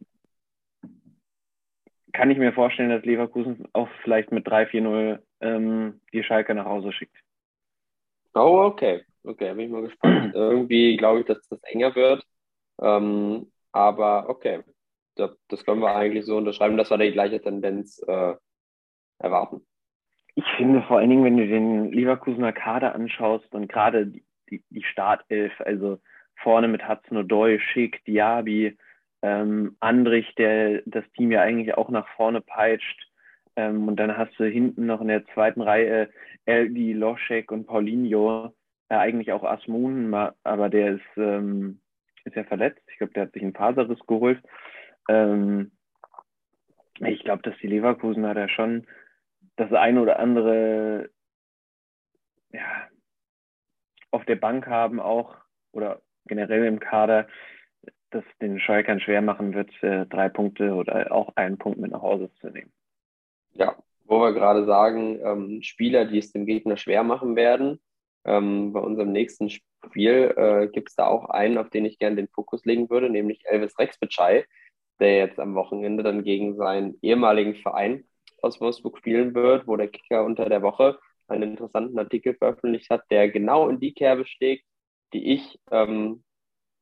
[2.13, 6.91] kann ich mir vorstellen, dass Leverkusen auch vielleicht mit 3-4-0 ähm, die Schalke nach Hause
[6.91, 7.15] schickt.
[8.33, 9.03] Oh, okay.
[9.23, 10.33] Okay, bin ich mal gespannt.
[10.35, 12.25] Irgendwie glaube ich, dass das enger wird.
[12.81, 14.63] Ähm, aber okay,
[15.15, 18.35] das, das, können wir eigentlich so unterschreiben, dass wir die gleiche Tendenz äh,
[19.19, 19.65] erwarten.
[20.35, 24.63] Ich finde vor allen Dingen, wenn du den Leverkusener Kader anschaust und gerade die, die,
[24.69, 25.99] die Startelf, also
[26.35, 28.77] vorne mit Hudson O'Doy, Schick, Diaby,
[29.23, 33.07] ähm, Andrich, der das Team ja eigentlich auch nach vorne peitscht.
[33.55, 36.09] Ähm, und dann hast du hinten noch in der zweiten Reihe
[36.45, 38.53] Eldi, Loschek und Paulinho,
[38.89, 40.13] äh, eigentlich auch Asmun,
[40.43, 41.81] aber der ist, ähm,
[42.27, 42.81] ist ja verletzt.
[42.91, 44.41] Ich glaube, der hat sich einen Faserriss geholt.
[45.09, 45.71] Ähm,
[46.99, 48.87] ich glaube, dass die Leverkusener da schon
[49.55, 51.09] das eine oder andere
[52.51, 52.87] ja,
[54.11, 55.35] auf der Bank haben auch
[55.71, 57.27] oder generell im Kader,
[58.09, 62.01] das den Schalkern schwer machen wird, äh, drei Punkte oder auch einen Punkt mit nach
[62.01, 62.71] Hause zu nehmen.
[63.51, 67.79] Ja, wo wir gerade sagen, ähm, Spieler, die es dem Gegner schwer machen werden.
[68.25, 69.49] Ähm, bei unserem nächsten
[69.85, 73.09] Spiel äh, gibt es da auch einen, auf den ich gerne den Fokus legen würde,
[73.09, 74.45] nämlich Elvis Rexbitschei,
[74.99, 78.05] der jetzt am Wochenende dann gegen seinen ehemaligen Verein
[78.41, 83.03] aus Wolfsburg spielen wird, wo der Kicker unter der Woche einen interessanten Artikel veröffentlicht hat,
[83.11, 84.65] der genau in die Kerbe schlägt,
[85.13, 86.23] die ich ähm,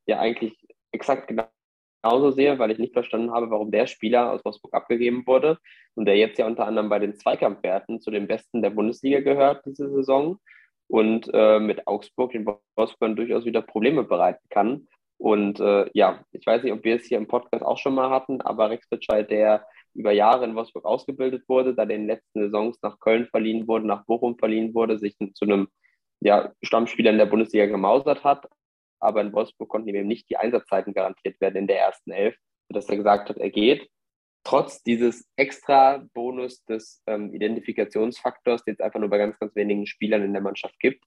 [0.05, 0.53] ja eigentlich
[0.91, 5.58] exakt genauso sehe, weil ich nicht verstanden habe, warum der Spieler aus Wolfsburg abgegeben wurde
[5.95, 9.65] und der jetzt ja unter anderem bei den Zweikampfwerten zu den Besten der Bundesliga gehört
[9.65, 10.39] diese Saison
[10.88, 14.88] und äh, mit Augsburg den Wolfsburg durchaus wieder Probleme bereiten kann.
[15.17, 18.10] Und äh, ja, ich weiß nicht, ob wir es hier im Podcast auch schon mal
[18.10, 22.78] hatten, aber Rex Bitscheid, der über Jahre in Wolfsburg ausgebildet wurde, da den letzten Saisons
[22.82, 25.69] nach Köln verliehen wurde, nach Bochum verliehen wurde, sich zu einem
[26.19, 28.48] ja, Stammspieler in der Bundesliga gemausert hat,
[29.00, 32.36] aber in Wolfsburg konnten ihm eben nicht die Einsatzzeiten garantiert werden in der ersten Elf,
[32.67, 33.89] sodass er gesagt hat, er geht.
[34.45, 39.88] Trotz dieses extra Bonus des ähm, Identifikationsfaktors, den es einfach nur bei ganz, ganz wenigen
[39.88, 41.03] Spielern in der Mannschaft gibt,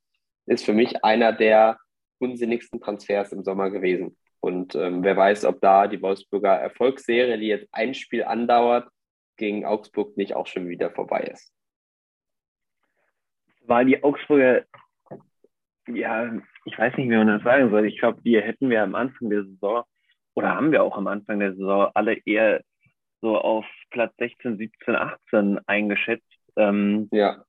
[0.47, 1.79] ist für mich einer der
[2.19, 4.17] unsinnigsten Transfers im Sommer gewesen.
[4.41, 8.89] Und ähm, wer weiß, ob da die Wolfsburger Erfolgsserie, die jetzt ein Spiel andauert,
[9.37, 11.53] gegen Augsburg nicht auch schon wieder vorbei ist.
[13.67, 14.65] War die Augsburger,
[15.87, 16.33] ja,
[16.65, 17.87] ich weiß nicht, wie man das sagen soll.
[17.87, 19.85] Ich glaube, die hätten wir am Anfang der Saison
[20.35, 22.63] oder haben wir auch am Anfang der Saison alle eher
[23.21, 26.25] so auf Platz 16, 17, 18 eingeschätzt.
[26.57, 27.45] Ähm, ja.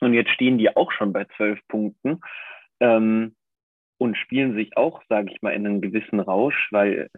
[0.00, 2.20] Und jetzt stehen die auch schon bei zwölf Punkten.
[2.80, 3.34] Ähm,
[3.98, 7.10] und spielen sich auch, sage ich mal, in einen gewissen Rausch, weil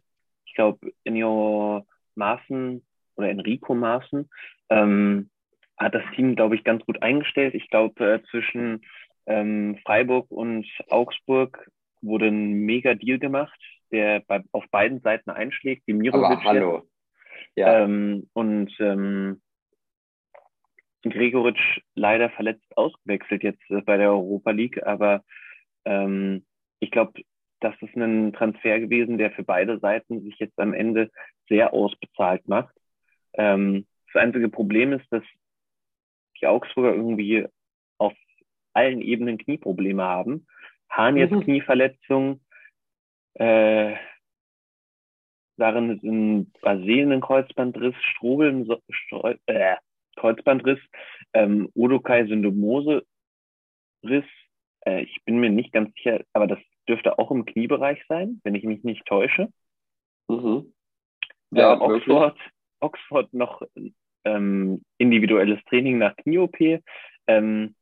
[0.45, 2.85] ich glaube, Enio Maaßen
[3.17, 4.29] oder Enrico Maaßen
[4.71, 5.31] ähm,
[5.77, 7.55] hat das Team, glaube ich, ganz gut eingestellt.
[7.55, 8.83] Ich glaube, äh, zwischen
[9.27, 11.69] ähm, Freiburg und Augsburg
[12.03, 13.59] wurde ein mega Deal gemacht,
[13.91, 15.87] der bei, auf beiden Seiten einschlägt.
[15.87, 16.89] Die Mirovic Aber hallo.
[17.55, 17.83] Ja.
[17.83, 19.41] Ähm, und ähm,
[21.03, 25.25] Gregoritsch leider verletzt ausgewechselt jetzt äh, bei der Europa League, aber
[25.85, 26.45] ähm,
[26.81, 27.23] ich glaube,
[27.61, 31.11] das ist ein Transfer gewesen, der für beide Seiten sich jetzt am Ende
[31.49, 32.75] sehr ausbezahlt macht.
[33.35, 35.23] Ähm, das einzige Problem ist, dass
[36.41, 37.47] die Augsburger irgendwie
[37.99, 38.13] auf
[38.75, 40.47] allen Ebenen Knieprobleme haben.
[40.91, 41.43] Hahn jetzt mhm.
[41.43, 42.41] Knieverletzung,
[43.35, 43.95] äh,
[45.57, 48.81] darin ist ein Brasilien Kreuzbandriss, Strobel
[49.47, 49.77] äh,
[50.17, 50.81] Kreuzbandriss,
[51.33, 53.05] ähm, Odokai Syndromose
[54.03, 54.25] Riss,
[54.87, 58.55] äh, ich bin mir nicht ganz sicher, aber das dürfte auch im Kniebereich sein, wenn
[58.55, 59.49] ich mich nicht täusche.
[60.29, 60.73] Mhm.
[61.51, 62.39] Ja, äh, Oxford,
[62.81, 63.63] Oxford noch
[64.25, 66.81] ähm, individuelles Training nach Knie-OP.
[67.27, 67.75] Ähm,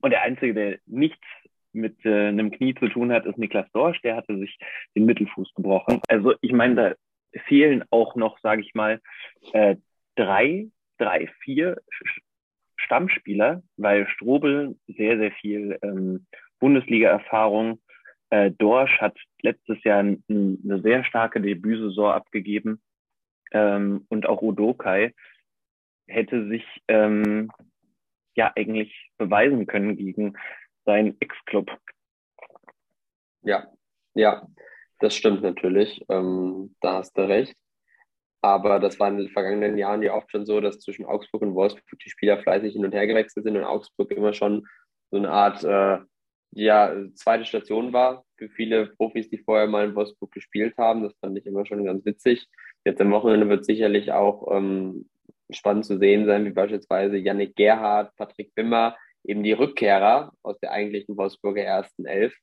[0.00, 1.26] und der Einzige, der nichts
[1.76, 4.00] mit äh, einem Knie zu tun hat, ist Niklas Dorsch.
[4.02, 4.58] Der hatte sich
[4.94, 6.00] den Mittelfuß gebrochen.
[6.08, 9.00] Also ich meine, da fehlen auch noch, sage ich mal,
[9.52, 9.76] äh,
[10.16, 11.80] drei, drei, vier
[12.76, 16.26] Stammspieler, weil Strobel sehr, sehr viel ähm,
[16.60, 17.80] Bundesliga-Erfahrung.
[18.30, 22.80] Äh, Dorsch hat letztes Jahr ein, eine sehr starke Debütsaison abgegeben.
[23.52, 25.14] Ähm, und auch Udokai
[26.08, 27.50] hätte sich ähm,
[28.36, 30.36] ja eigentlich beweisen können gegen
[30.86, 31.70] seinen Ex-Club.
[33.42, 33.70] Ja,
[34.14, 34.46] ja,
[35.00, 36.04] das stimmt natürlich.
[36.08, 37.54] Ähm, da hast du recht.
[38.40, 41.54] Aber das war in den vergangenen Jahren ja oft schon so, dass zwischen Augsburg und
[41.54, 44.66] Wolfsburg die Spieler fleißig hin und her gewechselt sind und Augsburg immer schon
[45.10, 45.98] so eine Art äh,
[46.52, 51.02] ja, zweite Station war für viele Profis, die vorher mal in Wolfsburg gespielt haben.
[51.02, 52.46] Das fand ich immer schon ganz witzig.
[52.84, 55.08] Jetzt am Wochenende wird sicherlich auch ähm,
[55.50, 58.96] spannend zu sehen sein, wie beispielsweise Yannick Gerhardt, Patrick Wimmer,
[59.26, 62.34] eben die Rückkehrer aus der eigentlichen Wolfsburger ersten Elf,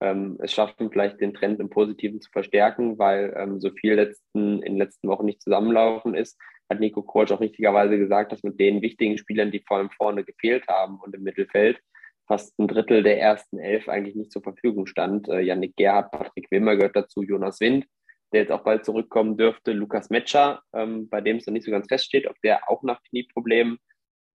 [0.00, 4.62] ähm, es schaffen, vielleicht den Trend im Positiven zu verstärken, weil ähm, so viel letzten,
[4.62, 6.38] in den letzten Wochen nicht zusammenlaufen ist,
[6.70, 10.24] hat Nico Kovac auch richtigerweise gesagt, dass mit den wichtigen Spielern, die vor allem vorne
[10.24, 11.78] gefehlt haben und im Mittelfeld,
[12.26, 15.28] fast ein Drittel der ersten elf eigentlich nicht zur Verfügung stand.
[15.28, 17.86] Äh, Yannick Gerhardt, Patrick Wimmer gehört dazu, Jonas Wind,
[18.32, 21.72] der jetzt auch bald zurückkommen dürfte, Lukas Metscher, ähm, bei dem es noch nicht so
[21.72, 23.78] ganz feststeht, ob der auch nach Knieproblemen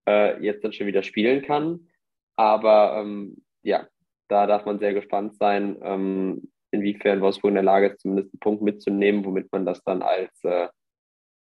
[0.08, 1.88] äh, jetzt dann schon wieder spielen kann.
[2.36, 3.88] Aber ähm, ja,
[4.28, 8.40] da darf man sehr gespannt sein, ähm, inwiefern Wolfsburg in der Lage ist, zumindest einen
[8.40, 10.68] Punkt mitzunehmen, womit man das dann als äh,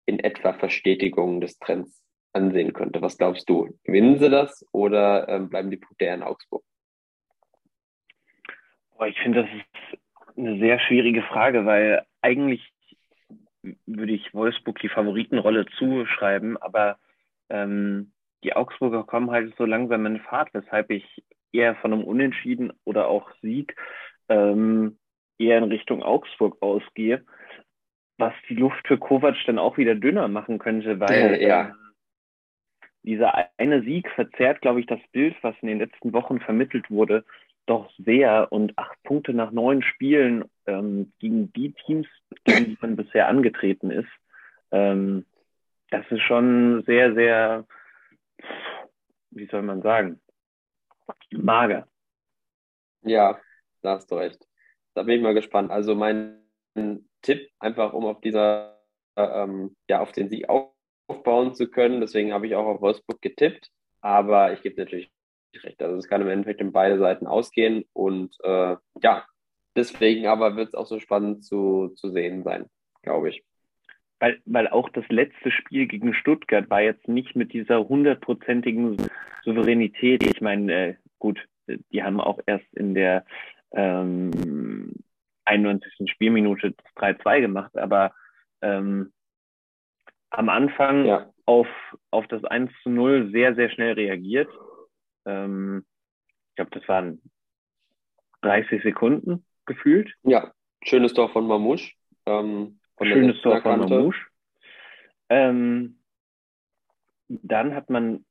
[0.05, 3.01] in etwa Verstetigung des Trends ansehen könnte.
[3.01, 3.77] Was glaubst du?
[3.83, 6.63] Gewinnen sie das oder ähm, bleiben die Punkte eher in Augsburg?
[8.97, 12.73] Oh, ich finde, das ist eine sehr schwierige Frage, weil eigentlich
[13.85, 16.97] würde ich Wolfsburg die Favoritenrolle zuschreiben, aber
[17.49, 18.11] ähm,
[18.43, 23.07] die Augsburger kommen halt so langsam in Fahrt, weshalb ich eher von einem Unentschieden oder
[23.07, 23.75] auch Sieg
[24.29, 24.97] ähm,
[25.37, 27.25] eher in Richtung Augsburg ausgehe,
[28.17, 31.69] was die Luft für Kovac dann auch wieder dünner machen könnte, weil äh, ja.
[31.69, 31.75] ähm,
[33.03, 37.25] dieser eine Sieg verzerrt, glaube ich, das Bild, was in den letzten Wochen vermittelt wurde,
[37.65, 38.51] doch sehr.
[38.51, 42.07] Und acht Punkte nach neun Spielen ähm, gegen die Teams,
[42.43, 44.09] gegen die man bisher angetreten ist,
[44.71, 45.25] ähm,
[45.89, 47.65] das ist schon sehr, sehr,
[49.31, 50.21] wie soll man sagen,
[51.31, 51.87] mager.
[53.03, 53.39] Ja,
[53.81, 54.45] da hast du recht.
[54.93, 55.71] Da bin ich mal gespannt.
[55.71, 56.41] Also mein
[57.21, 58.79] Tipp, einfach um auf dieser,
[59.15, 62.01] ähm, ja, auf den Sieg aufbauen zu können.
[62.01, 63.69] Deswegen habe ich auch auf Wolfsburg getippt.
[64.01, 65.11] Aber ich gebe natürlich
[65.55, 65.81] recht.
[65.81, 67.85] Also es kann im Endeffekt in beide Seiten ausgehen.
[67.93, 69.25] Und äh, ja,
[69.75, 72.69] deswegen aber wird es auch so spannend zu, zu sehen sein,
[73.01, 73.43] glaube ich.
[74.21, 78.97] Weil, weil auch das letzte Spiel gegen Stuttgart war jetzt nicht mit dieser hundertprozentigen
[79.43, 80.23] Souveränität.
[80.23, 83.25] Ich meine, äh, gut, die haben auch erst in der
[83.71, 84.93] ähm,
[85.45, 86.11] 91.
[86.11, 88.13] Spielminute 3-2 gemacht, aber
[88.61, 89.11] ähm,
[90.29, 91.33] am Anfang ja.
[91.47, 91.67] auf,
[92.11, 94.49] auf das 1 zu 0 sehr, sehr schnell reagiert.
[95.25, 95.83] Ähm,
[96.49, 97.23] ich glaube, das waren
[98.43, 100.13] 30 Sekunden gefühlt.
[100.21, 100.51] Ja,
[100.83, 101.93] schönes Tor von Mamouche.
[102.27, 104.27] Ähm, von schönes Tor von Mamouche.
[105.29, 105.97] Ähm,
[107.27, 108.25] dann hat man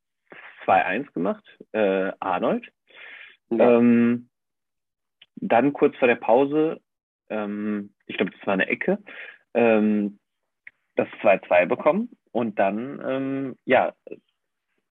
[0.65, 2.71] 2-1 gemacht, äh, Arnold.
[3.51, 3.79] Ja.
[3.79, 4.29] Ähm,
[5.37, 6.81] dann kurz vor der Pause,
[7.31, 8.99] ähm, ich glaube, das war eine Ecke,
[9.55, 10.19] ähm,
[10.97, 13.95] das 2-2 bekommen und dann, ähm, ja,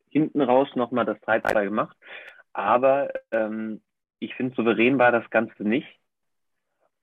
[0.10, 1.96] hinten raus nochmal das 3-2 gemacht.
[2.52, 3.82] Aber ähm,
[4.18, 5.99] ich finde, souverän war das Ganze nicht.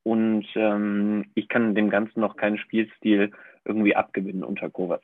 [0.07, 3.33] Und ähm, ich kann dem Ganzen noch keinen Spielstil
[3.65, 5.03] irgendwie abgewinnen unter Kovac.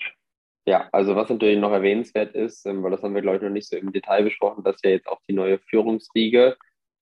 [0.65, 3.51] Ja, also was natürlich noch erwähnenswert ist, ähm, weil das haben wir, glaube ich, noch
[3.51, 6.57] nicht so im Detail besprochen, dass ja jetzt auch die neue Führungsriege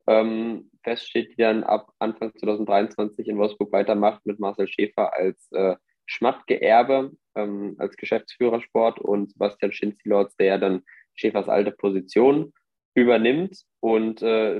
[0.06, 5.76] ähm, feststeht, die dann ab Anfang 2023 in Wolfsburg weitermacht mit Marcel Schäfer als äh,
[6.06, 10.84] Schmatke-Erbe, ähm, als Geschäftsführer Sport und Sebastian Schinzilorz, der ja dann
[11.16, 12.54] Schäfers alte Position
[12.94, 13.62] übernimmt.
[13.80, 14.56] Und äh,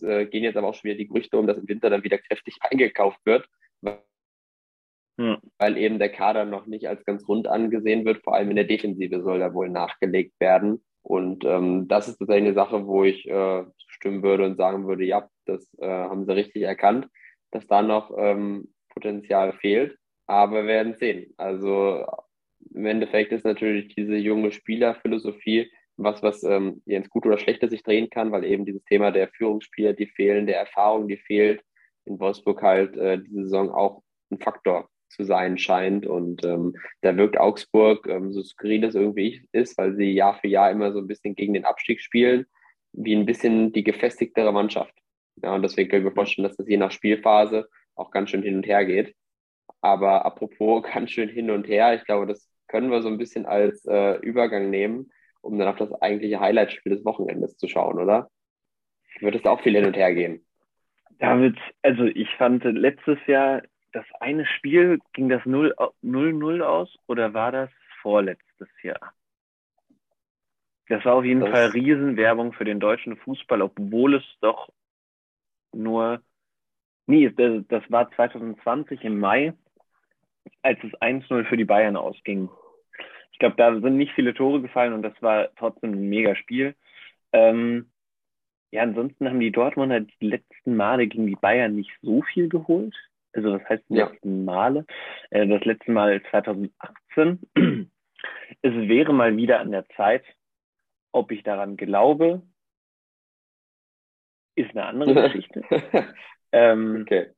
[0.00, 2.04] es äh, gehen jetzt aber auch schon wieder die Gerüchte um, dass im Winter dann
[2.04, 3.46] wieder kräftig eingekauft wird,
[5.18, 5.38] hm.
[5.58, 8.22] weil eben der Kader noch nicht als ganz rund angesehen wird.
[8.22, 10.82] Vor allem in der Defensive soll da wohl nachgelegt werden.
[11.02, 15.04] Und ähm, das ist tatsächlich eine Sache, wo ich äh, stimmen würde und sagen würde,
[15.04, 17.08] ja, das äh, haben sie richtig erkannt,
[17.50, 19.96] dass da noch ähm, Potenzial fehlt.
[20.26, 21.34] Aber wir werden sehen.
[21.36, 22.06] Also
[22.74, 25.70] im Endeffekt ist natürlich diese junge Spielerphilosophie
[26.02, 29.28] was, was ähm, ins Gute oder Schlechte sich drehen kann, weil eben dieses Thema der
[29.28, 31.62] Führungsspieler, die fehlen, der Erfahrung, die fehlt,
[32.04, 36.06] in Wolfsburg halt äh, diese Saison auch ein Faktor zu sein scheint.
[36.06, 40.48] Und ähm, da wirkt Augsburg, ähm, so skurril das irgendwie ist, weil sie Jahr für
[40.48, 42.46] Jahr immer so ein bisschen gegen den Abstieg spielen,
[42.92, 44.94] wie ein bisschen die gefestigtere Mannschaft.
[45.42, 48.56] Ja, und deswegen können wir vorstellen, dass das je nach Spielphase auch ganz schön hin
[48.56, 49.14] und her geht.
[49.80, 53.46] Aber apropos ganz schön hin und her, ich glaube, das können wir so ein bisschen
[53.46, 55.10] als äh, Übergang nehmen,
[55.42, 58.30] um dann auf das eigentliche Highlight-Spiel des Wochenendes zu schauen, oder?
[59.20, 60.44] Wird es auch viel hin und her gehen?
[61.18, 67.52] David, also ich fand letztes Jahr das eine Spiel, ging das 0-0 aus oder war
[67.52, 69.12] das vorletztes Jahr?
[70.88, 74.68] Das war auf jeden das Fall Riesenwerbung für den deutschen Fußball, obwohl es doch
[75.72, 76.20] nur,
[77.06, 79.52] nee, das, das war 2020 im Mai,
[80.62, 82.48] als es 1-0 für die Bayern ausging.
[83.40, 86.74] Ich glaube, da sind nicht viele Tore gefallen und das war trotzdem ein mega Spiel.
[87.32, 87.90] Ähm,
[88.70, 92.94] ja, ansonsten haben die Dortmunder die letzten Male gegen die Bayern nicht so viel geholt.
[93.32, 94.08] Also was heißt die ja.
[94.08, 94.84] letzten Male?
[95.30, 97.40] Äh, das letzte Mal 2018.
[98.60, 100.24] es wäre mal wieder an der Zeit.
[101.10, 102.42] Ob ich daran glaube,
[104.54, 105.62] ist eine andere Geschichte.
[106.52, 107.28] ähm, okay.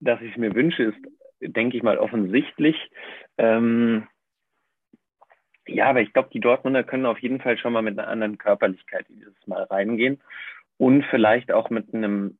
[0.00, 0.98] Dass ich es mir wünsche, ist,
[1.38, 2.90] denke ich mal, offensichtlich.
[3.38, 4.08] Ähm,
[5.66, 8.38] ja, aber ich glaube, die Dortmunder können auf jeden Fall schon mal mit einer anderen
[8.38, 10.20] Körperlichkeit dieses Mal reingehen
[10.78, 12.38] und vielleicht auch mit einem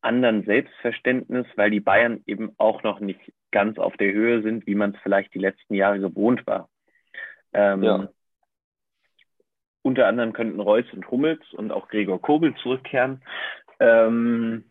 [0.00, 4.74] anderen Selbstverständnis, weil die Bayern eben auch noch nicht ganz auf der Höhe sind, wie
[4.74, 6.68] man es vielleicht die letzten Jahre gewohnt war.
[7.52, 8.08] Ähm, ja.
[9.82, 13.22] Unter anderem könnten Reus und Hummels und auch Gregor Kobel zurückkehren.
[13.80, 14.64] Ähm,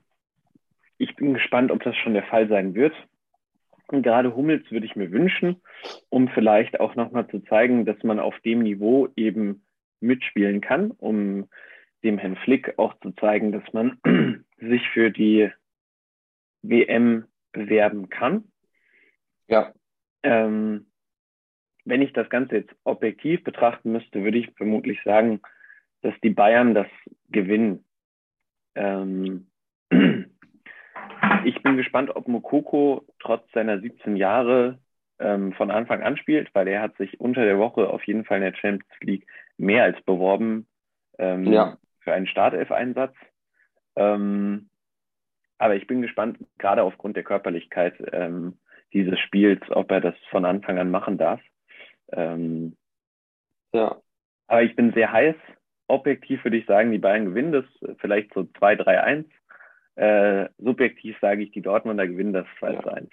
[0.98, 2.94] ich bin gespannt, ob das schon der Fall sein wird.
[3.92, 5.62] Und gerade Hummels würde ich mir wünschen,
[6.10, 9.66] um vielleicht auch nochmal zu zeigen, dass man auf dem Niveau eben
[10.00, 11.50] mitspielen kann, um
[12.04, 14.00] dem Herrn Flick auch zu zeigen, dass man
[14.60, 15.52] sich für die
[16.62, 18.46] WM bewerben kann.
[19.48, 19.74] Ja.
[20.24, 20.88] Ähm,
[21.84, 25.42] wenn ich das Ganze jetzt objektiv betrachten müsste, würde ich vermutlich sagen,
[26.02, 26.88] dass die Bayern das
[27.30, 27.84] gewinnen.
[28.76, 29.48] Ähm,
[31.46, 34.80] ich bin gespannt, ob Mokoko trotz seiner 17 Jahre
[35.20, 38.38] ähm, von Anfang an spielt, weil er hat sich unter der Woche auf jeden Fall
[38.38, 40.68] in der Champions League mehr als beworben
[41.18, 41.78] ähm, ja.
[42.00, 43.16] für einen Startelf-Einsatz.
[43.96, 44.70] Ähm,
[45.58, 48.58] aber ich bin gespannt, gerade aufgrund der Körperlichkeit ähm,
[48.94, 51.40] dieses Spiels, ob er das von Anfang an machen darf.
[52.12, 52.76] Ähm,
[53.72, 53.98] ja.
[54.48, 55.36] Aber ich bin sehr heiß.
[55.88, 57.66] Objektiv würde ich sagen, die Bayern gewinnen das
[58.00, 59.26] vielleicht so 2-3-1.
[59.96, 62.80] Äh, subjektiv sage ich, die Dortmunder gewinnen das 2 ja.
[62.80, 63.10] 1.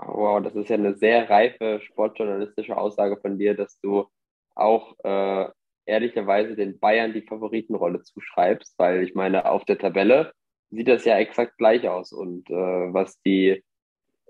[0.00, 4.06] Wow, das ist ja eine sehr reife sportjournalistische Aussage von dir, dass du
[4.54, 5.48] auch äh,
[5.86, 10.32] ehrlicherweise den Bayern die Favoritenrolle zuschreibst, weil ich meine, auf der Tabelle
[10.70, 12.12] sieht das ja exakt gleich aus.
[12.12, 13.64] Und äh, was die,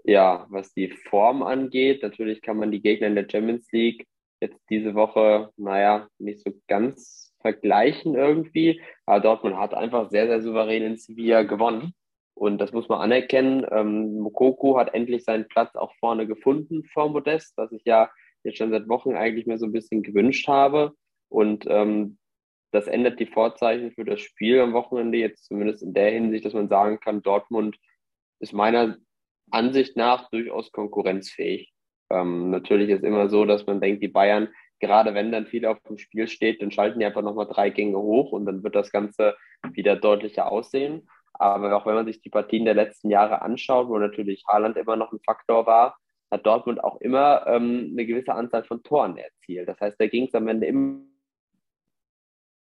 [0.04, 4.06] ja, was die Form angeht, natürlich kann man die Gegner in der Champions League
[4.40, 8.80] jetzt diese Woche, naja, nicht so ganz vergleichen irgendwie.
[9.06, 11.94] Aber Dortmund hat einfach sehr, sehr souverän in Sevilla gewonnen.
[12.34, 13.66] Und das muss man anerkennen.
[13.70, 18.10] Ähm, Mokoko hat endlich seinen Platz auch vorne gefunden vor Modest, was ich ja
[18.44, 20.92] jetzt schon seit Wochen eigentlich mir so ein bisschen gewünscht habe.
[21.28, 22.18] Und ähm,
[22.70, 26.54] das ändert die Vorzeichen für das Spiel am Wochenende jetzt zumindest in der Hinsicht, dass
[26.54, 27.76] man sagen kann, Dortmund
[28.40, 28.98] ist meiner
[29.50, 31.72] Ansicht nach durchaus konkurrenzfähig.
[32.10, 34.48] Ähm, natürlich ist immer so, dass man denkt, die Bayern,
[34.80, 37.98] gerade wenn dann viel auf dem Spiel steht, dann schalten die einfach nochmal drei Gänge
[37.98, 39.36] hoch und dann wird das Ganze
[39.72, 41.08] wieder deutlicher aussehen.
[41.34, 44.96] Aber auch wenn man sich die Partien der letzten Jahre anschaut, wo natürlich Haaland immer
[44.96, 45.96] noch ein Faktor war,
[46.30, 49.68] hat Dortmund auch immer ähm, eine gewisse Anzahl von Toren erzielt.
[49.68, 51.00] Das heißt, da ging es am Ende immer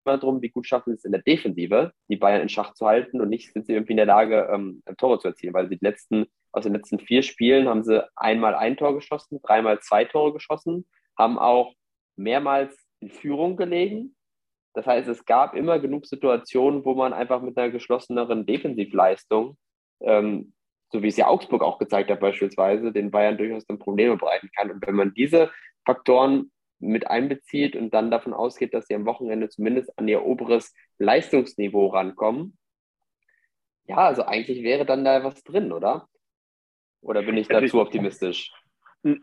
[0.05, 3.19] darum, wie gut schaffen sie es in der Defensive, die Bayern in Schach zu halten
[3.19, 5.85] und nicht sind sie irgendwie in der Lage, ähm, Tore zu erzielen, weil sie die
[5.85, 10.33] letzten, aus den letzten vier Spielen haben sie einmal ein Tor geschossen, dreimal zwei Tore
[10.33, 10.87] geschossen,
[11.17, 11.73] haben auch
[12.17, 14.15] mehrmals in Führung gelegen.
[14.73, 19.57] Das heißt, es gab immer genug Situationen, wo man einfach mit einer geschlosseneren Defensivleistung,
[20.01, 20.53] ähm,
[20.91, 24.49] so wie es ja Augsburg auch gezeigt hat beispielsweise, den Bayern durchaus dann Probleme bereiten
[24.55, 24.71] kann.
[24.71, 25.51] Und wenn man diese
[25.85, 30.73] Faktoren mit einbezieht und dann davon ausgeht, dass sie am Wochenende zumindest an ihr oberes
[30.99, 32.57] Leistungsniveau rankommen,
[33.87, 36.07] ja, also eigentlich wäre dann da was drin, oder?
[37.01, 38.51] Oder bin ich da also zu optimistisch?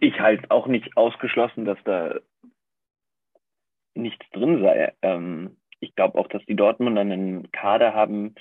[0.01, 2.19] Ich halte auch nicht ausgeschlossen, dass da
[3.95, 4.93] nichts drin sei.
[5.03, 8.35] Ähm, ich glaube auch, dass die Dortmund einen Kader haben,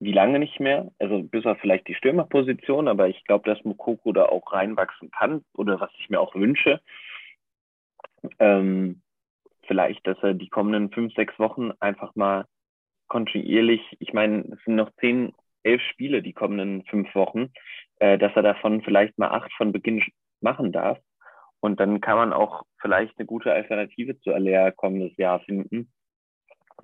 [0.00, 0.90] wie lange nicht mehr.
[0.98, 5.44] Also bis auf vielleicht die Stürmerposition, aber ich glaube, dass Mokoko da auch reinwachsen kann
[5.54, 6.80] oder was ich mir auch wünsche.
[8.38, 9.02] Ähm,
[9.66, 12.46] vielleicht, dass er die kommenden fünf, sechs Wochen einfach mal
[13.08, 15.32] kontinuierlich, ich meine, es sind noch zehn,
[15.62, 17.50] elf Spiele die kommenden fünf Wochen,
[17.98, 20.02] äh, dass er davon vielleicht mal acht von Beginn
[20.40, 20.98] machen darf.
[21.64, 25.90] Und dann kann man auch vielleicht eine gute Alternative zu Alea kommendes Jahr finden.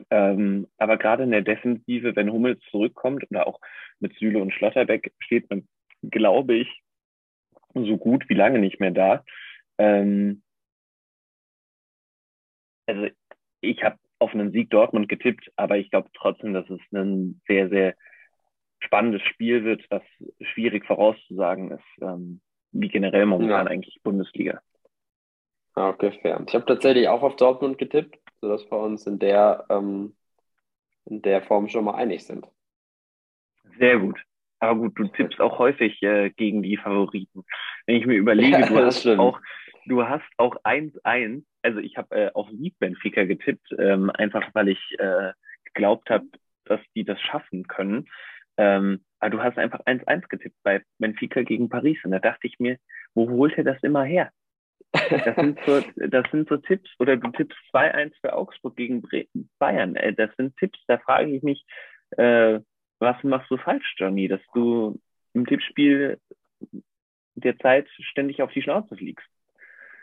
[0.08, 3.60] Ähm, aber gerade in der Defensive, wenn Hummels zurückkommt oder auch
[3.98, 5.68] mit Süle und Schlotterbeck, steht man,
[6.10, 6.82] glaube ich,
[7.74, 9.22] so gut wie lange nicht mehr da.
[9.76, 10.42] Ähm,
[12.86, 13.08] also
[13.60, 17.68] ich habe auf einen Sieg Dortmund getippt, aber ich glaube trotzdem, dass es ein sehr,
[17.68, 17.96] sehr
[18.78, 20.02] spannendes Spiel wird, was
[20.40, 22.40] schwierig vorauszusagen ist, ähm,
[22.72, 23.70] wie generell momentan ja.
[23.70, 24.62] eigentlich Bundesliga.
[25.80, 26.42] Ah, okay, fair.
[26.46, 30.14] Ich habe tatsächlich auch auf Dortmund getippt, sodass wir uns in der, ähm,
[31.06, 32.46] in der Form schon mal einig sind.
[33.78, 34.20] Sehr gut.
[34.58, 37.44] Aber gut, du tippst auch häufig äh, gegen die Favoriten.
[37.86, 39.40] Wenn ich mir überlege, ja, du, hast auch,
[39.86, 44.68] du hast auch 1-1 also ich habe äh, auf Sieg Benfica getippt, ähm, einfach weil
[44.68, 45.32] ich äh,
[45.64, 46.26] geglaubt habe,
[46.64, 48.08] dass die das schaffen können.
[48.56, 51.98] Ähm, aber du hast einfach 1-1 getippt bei Benfica gegen Paris.
[52.04, 52.78] Und da dachte ich mir,
[53.14, 54.30] wo holt er das immer her?
[54.92, 56.90] Das sind so, das sind so Tipps.
[56.98, 59.02] Oder du tippst 2-1 für Augsburg gegen
[59.58, 59.96] Bayern.
[59.96, 61.64] Äh, das sind Tipps, da frage ich mich,
[62.16, 62.60] äh,
[62.98, 65.00] was machst du falsch, Johnny, dass du
[65.32, 66.18] im Tippspiel
[67.34, 69.26] der Zeit ständig auf die Schnauze fliegst?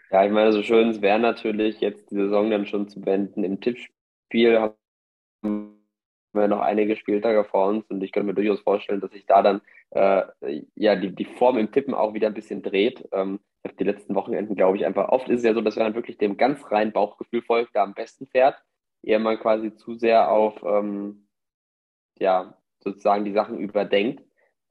[0.10, 3.44] Ja, ich meine, so schön es wäre natürlich, jetzt die Saison dann schon zu beenden.
[3.44, 5.77] Im Tippspiel haben
[6.38, 9.42] wir noch einige Spieltage vor uns und ich könnte mir durchaus vorstellen, dass sich da
[9.42, 9.62] dann
[9.92, 10.24] äh,
[10.76, 13.08] ja die, die Form im Tippen auch wieder ein bisschen dreht.
[13.12, 13.40] Ähm,
[13.80, 16.38] die letzten Wochenenden, glaube ich, einfach oft ist es ja so, dass man wirklich dem
[16.38, 18.56] ganz reinen Bauchgefühl folgt, da am besten fährt,
[19.04, 21.28] ehe man quasi zu sehr auf ähm,
[22.20, 24.24] ja sozusagen die Sachen überdenkt.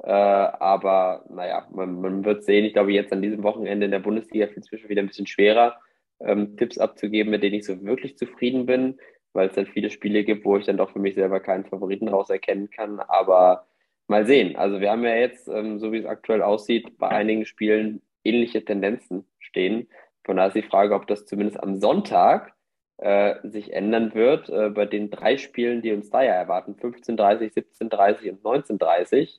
[0.02, 2.64] Äh, aber naja, man, man wird sehen.
[2.64, 5.78] Ich glaube, jetzt an diesem Wochenende in der Bundesliga inzwischen wieder ein bisschen schwerer,
[6.20, 8.98] ähm, Tipps abzugeben, mit denen ich so wirklich zufrieden bin,
[9.36, 12.08] weil es dann viele Spiele gibt, wo ich dann doch für mich selber keinen Favoriten
[12.08, 13.00] raus erkennen kann.
[13.00, 13.66] Aber
[14.08, 14.56] mal sehen.
[14.56, 18.64] Also wir haben ja jetzt, ähm, so wie es aktuell aussieht, bei einigen Spielen ähnliche
[18.64, 19.88] Tendenzen stehen.
[20.24, 22.54] Von daher ist die Frage, ob das zumindest am Sonntag
[22.98, 27.54] äh, sich ändern wird, äh, bei den drei Spielen, die uns da ja erwarten, 15.30,
[27.54, 29.38] 17.30 und 19.30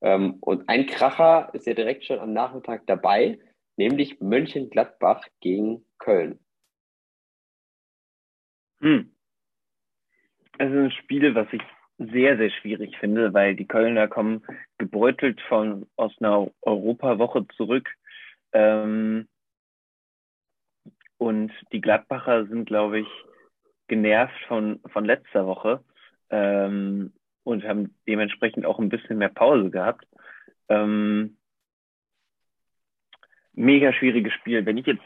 [0.00, 3.38] ähm, und ein Kracher ist ja direkt schon am Nachmittag dabei,
[3.76, 6.38] nämlich Mönchengladbach gegen Köln.
[8.80, 9.12] Hm.
[10.58, 11.62] Also ein Spiel, was ich
[11.98, 14.44] sehr, sehr schwierig finde, weil die Kölner kommen
[14.78, 17.88] gebeutelt von, aus einer Europawoche zurück.
[18.52, 19.28] Ähm,
[21.16, 23.08] und die Gladbacher sind, glaube ich,
[23.88, 25.84] genervt von, von letzter Woche.
[26.30, 27.12] Ähm,
[27.44, 30.06] und haben dementsprechend auch ein bisschen mehr Pause gehabt.
[30.68, 31.36] Ähm,
[33.54, 34.66] mega schwieriges Spiel.
[34.66, 35.02] Wenn ich jetzt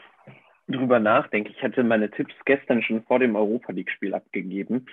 [0.67, 4.87] drüber nachdenke, ich hatte meine Tipps gestern schon vor dem Europa League-Spiel abgegeben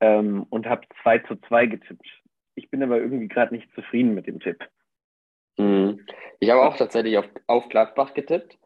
[0.00, 2.06] ähm, und habe 2 zu 2 getippt.
[2.54, 4.58] Ich bin aber irgendwie gerade nicht zufrieden mit dem Tipp.
[5.58, 6.06] Mhm.
[6.40, 8.58] Ich habe auch tatsächlich auf, auf Gladbach getippt.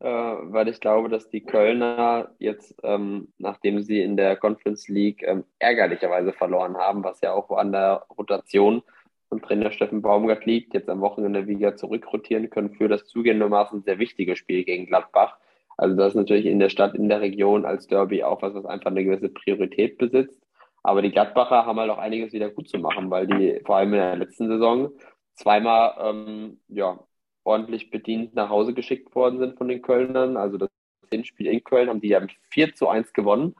[0.00, 5.22] äh, weil ich glaube, dass die Kölner jetzt, ähm, nachdem sie in der Conference League
[5.22, 8.82] ähm, ärgerlicherweise verloren haben, was ja auch an der Rotation
[9.28, 13.98] von Trainer Steffen Baumgart liegt, jetzt am Wochenende wieder zurückrotieren können für das zugegebenermaßen sehr
[14.00, 15.38] wichtige Spiel gegen Gladbach.
[15.76, 18.66] Also das ist natürlich in der Stadt, in der Region als Derby auch was, was
[18.66, 20.41] einfach eine gewisse Priorität besitzt.
[20.82, 23.94] Aber die Gladbacher haben halt auch einiges wieder gut zu machen, weil die vor allem
[23.94, 24.90] in der letzten Saison
[25.34, 26.98] zweimal ähm, ja,
[27.44, 30.36] ordentlich bedient nach Hause geschickt worden sind von den Kölnern.
[30.36, 30.70] Also das
[31.10, 33.54] Hinspiel in Köln haben die ja mit 4 zu 1 gewonnen.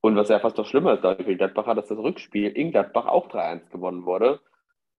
[0.00, 3.06] Und was ja fast noch schlimmer ist für die Gladbacher, dass das Rückspiel in Gladbach
[3.06, 4.40] auch 3-1 gewonnen wurde.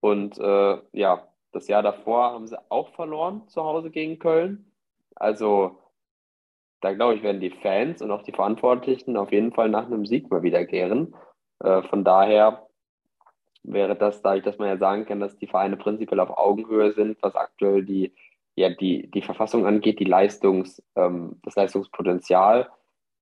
[0.01, 4.72] Und äh, ja, das Jahr davor haben sie auch verloren zu Hause gegen Köln.
[5.15, 5.80] Also
[6.82, 10.05] da glaube ich, werden die Fans und auch die Verantwortlichen auf jeden Fall nach einem
[10.05, 11.15] Sieg mal wieder gären.
[11.60, 12.68] Äh, von daher
[13.64, 17.22] wäre das, dadurch, dass man ja sagen kann, dass die Vereine prinzipiell auf Augenhöhe sind,
[17.22, 18.14] was aktuell die,
[18.55, 22.70] ja, die, die Verfassung angeht, die Leistungs, ähm, das Leistungspotenzial,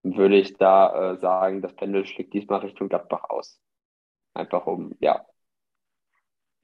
[0.04, 3.60] würde ich da äh, sagen, das Pendel schlägt diesmal Richtung Gladbach aus.
[4.34, 5.26] Einfach um, ja.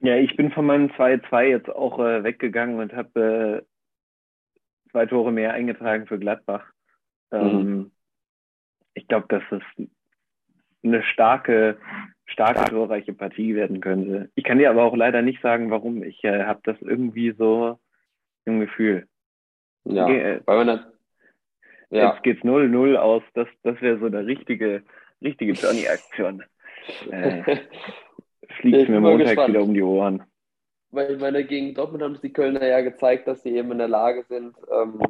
[0.00, 5.32] Ja, ich bin von meinem 2-2 jetzt auch äh, weggegangen und habe äh, zwei Tore
[5.32, 6.64] mehr eingetragen für Gladbach.
[7.32, 7.90] Ähm, mhm.
[8.94, 9.88] Ich glaube, dass es
[10.84, 11.78] eine starke
[12.26, 14.30] starke, torreiche Partie werden könnte.
[14.34, 16.02] Ich kann dir aber auch leider nicht sagen, warum.
[16.02, 17.78] Ich äh, habe das irgendwie so
[18.44, 19.06] im Gefühl.
[19.84, 20.80] Ja, Ge weil man das,
[21.90, 22.12] ja.
[22.12, 23.22] Jetzt geht's 0-0 aus.
[23.34, 24.82] Das, das wäre so eine richtige,
[25.22, 26.42] richtige Johnny-Aktion.
[27.10, 27.42] Äh,
[28.60, 29.48] fliegt mir Montag gespannt.
[29.50, 30.22] wieder um die Ohren.
[30.90, 33.78] Weil ich meine, gegen Dortmund haben es die Kölner ja gezeigt, dass sie eben in
[33.78, 35.00] der Lage sind, ähm,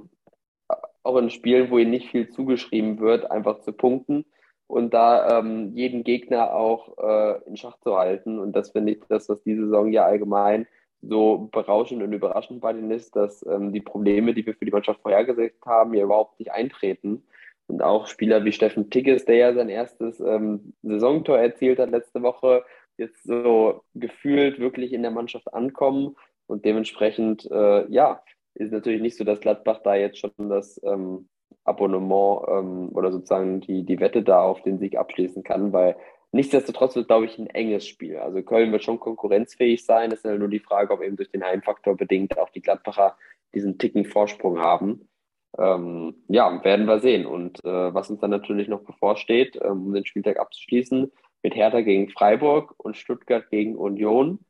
[1.02, 4.24] auch in Spielen, wo ihnen nicht viel zugeschrieben wird, einfach zu punkten
[4.66, 8.38] und da ähm, jeden Gegner auch äh, in Schach zu halten.
[8.38, 10.66] Und das finde ich das, was diese Saison ja allgemein
[11.02, 14.70] so berauschend und überraschend bei denen ist, dass ähm, die Probleme, die wir für die
[14.70, 17.24] Mannschaft vorhergesagt haben, ja überhaupt nicht eintreten.
[17.66, 22.22] Und auch Spieler wie Steffen Tigges, der ja sein erstes ähm, Saisontor erzielt hat letzte
[22.22, 22.64] Woche,
[22.96, 26.16] jetzt so gefühlt wirklich in der Mannschaft ankommen.
[26.46, 28.22] Und dementsprechend, äh, ja,
[28.54, 31.28] ist natürlich nicht so, dass Gladbach da jetzt schon das ähm,
[31.64, 35.96] Abonnement ähm, oder sozusagen die, die Wette da auf den Sieg abschließen kann, weil
[36.32, 38.18] nichtsdestotrotz wird, glaube ich, ein enges Spiel.
[38.18, 40.10] Also Köln wird schon konkurrenzfähig sein.
[40.10, 43.16] Es ist halt nur die Frage, ob eben durch den Heimfaktor bedingt auch die Gladbacher
[43.54, 45.08] diesen Ticken Vorsprung haben.
[45.56, 47.26] Ähm, ja, werden wir sehen.
[47.26, 51.82] Und äh, was uns dann natürlich noch bevorsteht, ähm, um den Spieltag abzuschließen, mit Hertha
[51.82, 54.40] gegen Freiburg und Stuttgart gegen Union.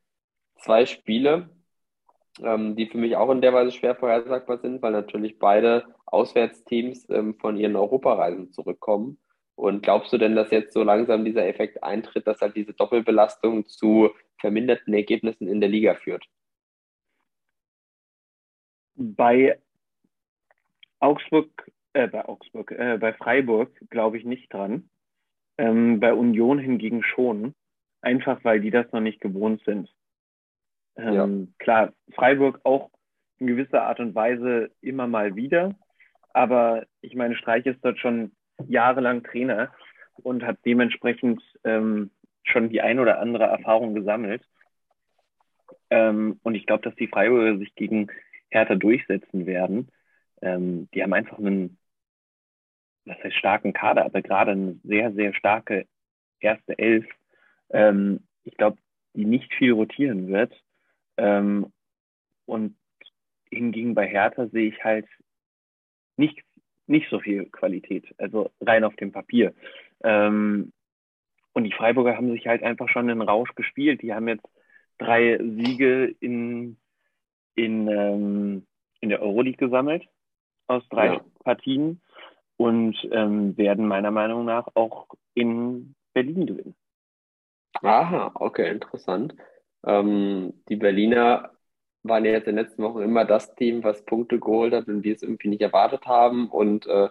[0.57, 1.49] Zwei Spiele,
[2.41, 7.09] ähm, die für mich auch in der Weise schwer vorhersagbar sind, weil natürlich beide Auswärtsteams
[7.09, 9.17] ähm, von ihren Europareisen zurückkommen.
[9.55, 13.67] Und glaubst du denn, dass jetzt so langsam dieser Effekt eintritt, dass halt diese Doppelbelastung
[13.67, 16.25] zu verminderten Ergebnissen in der Liga führt?
[18.95, 19.59] Bei
[20.99, 24.89] Augsburg, äh, bei Augsburg, äh, bei Freiburg glaube ich nicht dran.
[25.57, 27.55] Ähm, bei Union hingegen schon.
[28.01, 29.89] Einfach weil die das noch nicht gewohnt sind.
[30.97, 31.53] Ähm, ja.
[31.59, 32.91] Klar, Freiburg auch
[33.37, 35.75] in gewisser Art und Weise immer mal wieder.
[36.35, 38.33] Aber ich meine, Streich ist dort schon
[38.67, 39.71] jahrelang Trainer
[40.15, 42.11] und hat dementsprechend ähm,
[42.43, 44.43] schon die ein oder andere Erfahrung gesammelt.
[45.89, 48.11] Ähm, und ich glaube, dass die Freiburger sich gegen
[48.49, 49.87] Hertha durchsetzen werden.
[50.41, 51.77] Ähm, die haben einfach einen,
[53.05, 55.87] was heißt starken Kader, aber gerade eine sehr, sehr starke
[56.41, 57.05] erste Elf.
[57.69, 58.77] Ähm, ich glaube,
[59.13, 60.53] die nicht viel rotieren wird.
[61.15, 61.71] Ähm,
[62.45, 62.75] und
[63.49, 65.07] hingegen bei Hertha sehe ich halt
[66.17, 66.43] nicht,
[66.87, 69.53] nicht so viel Qualität, also rein auf dem Papier.
[70.03, 70.71] Ähm,
[71.53, 74.01] und die Freiburger haben sich halt einfach schon einen Rausch gespielt.
[74.01, 74.45] Die haben jetzt
[74.97, 76.77] drei Siege in,
[77.55, 78.65] in, ähm,
[78.99, 80.03] in der Euroleague gesammelt
[80.67, 81.21] aus drei ja.
[81.43, 82.01] Partien
[82.57, 86.75] und ähm, werden meiner Meinung nach auch in Berlin gewinnen.
[87.81, 89.35] Aha, okay, interessant.
[89.85, 91.51] Ähm, die Berliner
[92.07, 95.01] waren ja jetzt in den letzten Wochen immer das Team, was Punkte geholt hat und
[95.01, 96.49] die es irgendwie nicht erwartet haben.
[96.49, 97.09] Und äh,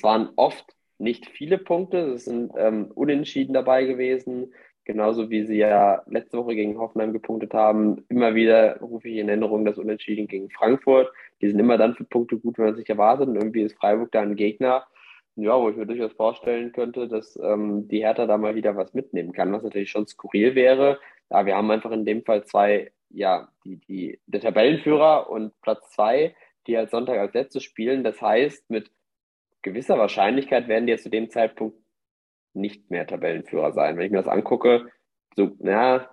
[0.00, 1.98] waren oft nicht viele Punkte.
[2.12, 4.54] Es sind ähm, Unentschieden dabei gewesen.
[4.84, 8.04] Genauso wie sie ja letzte Woche gegen Hoffenheim gepunktet haben.
[8.08, 11.12] Immer wieder rufe ich in Erinnerung das Unentschieden gegen Frankfurt.
[11.40, 13.28] Die sind immer dann für Punkte gut, wenn man sich erwartet.
[13.28, 14.86] Und irgendwie ist Freiburg da ein Gegner,
[15.36, 18.94] ja, wo ich mir durchaus vorstellen könnte, dass ähm, die Hertha da mal wieder was
[18.94, 20.98] mitnehmen kann, was natürlich schon skurril wäre,
[21.32, 25.90] ja, wir haben einfach in dem Fall zwei, ja, die, die, der Tabellenführer und Platz
[25.90, 26.34] zwei,
[26.66, 28.04] die als Sonntag als letztes spielen.
[28.04, 28.90] Das heißt, mit
[29.62, 31.76] gewisser Wahrscheinlichkeit werden die jetzt zu dem Zeitpunkt
[32.54, 33.96] nicht mehr Tabellenführer sein.
[33.96, 34.90] Wenn ich mir das angucke,
[35.34, 36.10] so, na,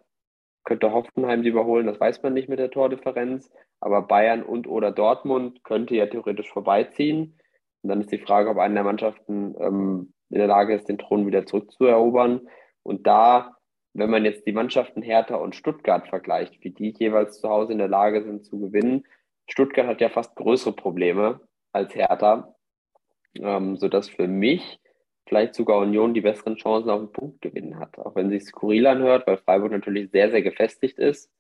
[0.64, 4.92] könnte Hoffenheim sie überholen, das weiß man nicht mit der Tordifferenz, aber Bayern und oder
[4.92, 7.40] Dortmund könnte ja theoretisch vorbeiziehen.
[7.82, 10.98] Und dann ist die Frage, ob eine der Mannschaften ähm, in der Lage ist, den
[10.98, 12.48] Thron wieder zurückzuerobern.
[12.84, 13.56] Und da,
[13.94, 17.80] wenn man jetzt die Mannschaften Hertha und Stuttgart vergleicht, wie die jeweils zu Hause in
[17.80, 19.06] der Lage sind zu gewinnen,
[19.48, 22.56] Stuttgart hat ja fast größere Probleme als Hertha,
[23.36, 24.80] ähm, sodass für mich
[25.28, 27.98] vielleicht sogar Union die besseren Chancen auf den Punkt gewinnen hat.
[28.00, 31.32] Auch wenn sich skurril anhört, weil Freiburg natürlich sehr, sehr gefestigt ist.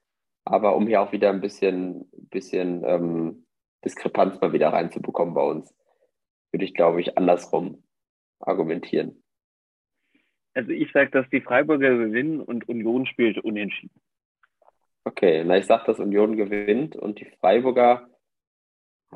[0.45, 3.45] Aber um hier auch wieder ein bisschen, bisschen ähm,
[3.83, 5.73] Diskrepanz mal wieder reinzubekommen bei uns,
[6.51, 7.83] würde ich, glaube ich, andersrum
[8.39, 9.23] argumentieren.
[10.53, 14.01] Also ich sage, dass die Freiburger gewinnen und Union spielt unentschieden.
[15.03, 18.09] Okay, na ich sage, dass Union gewinnt und die Freiburger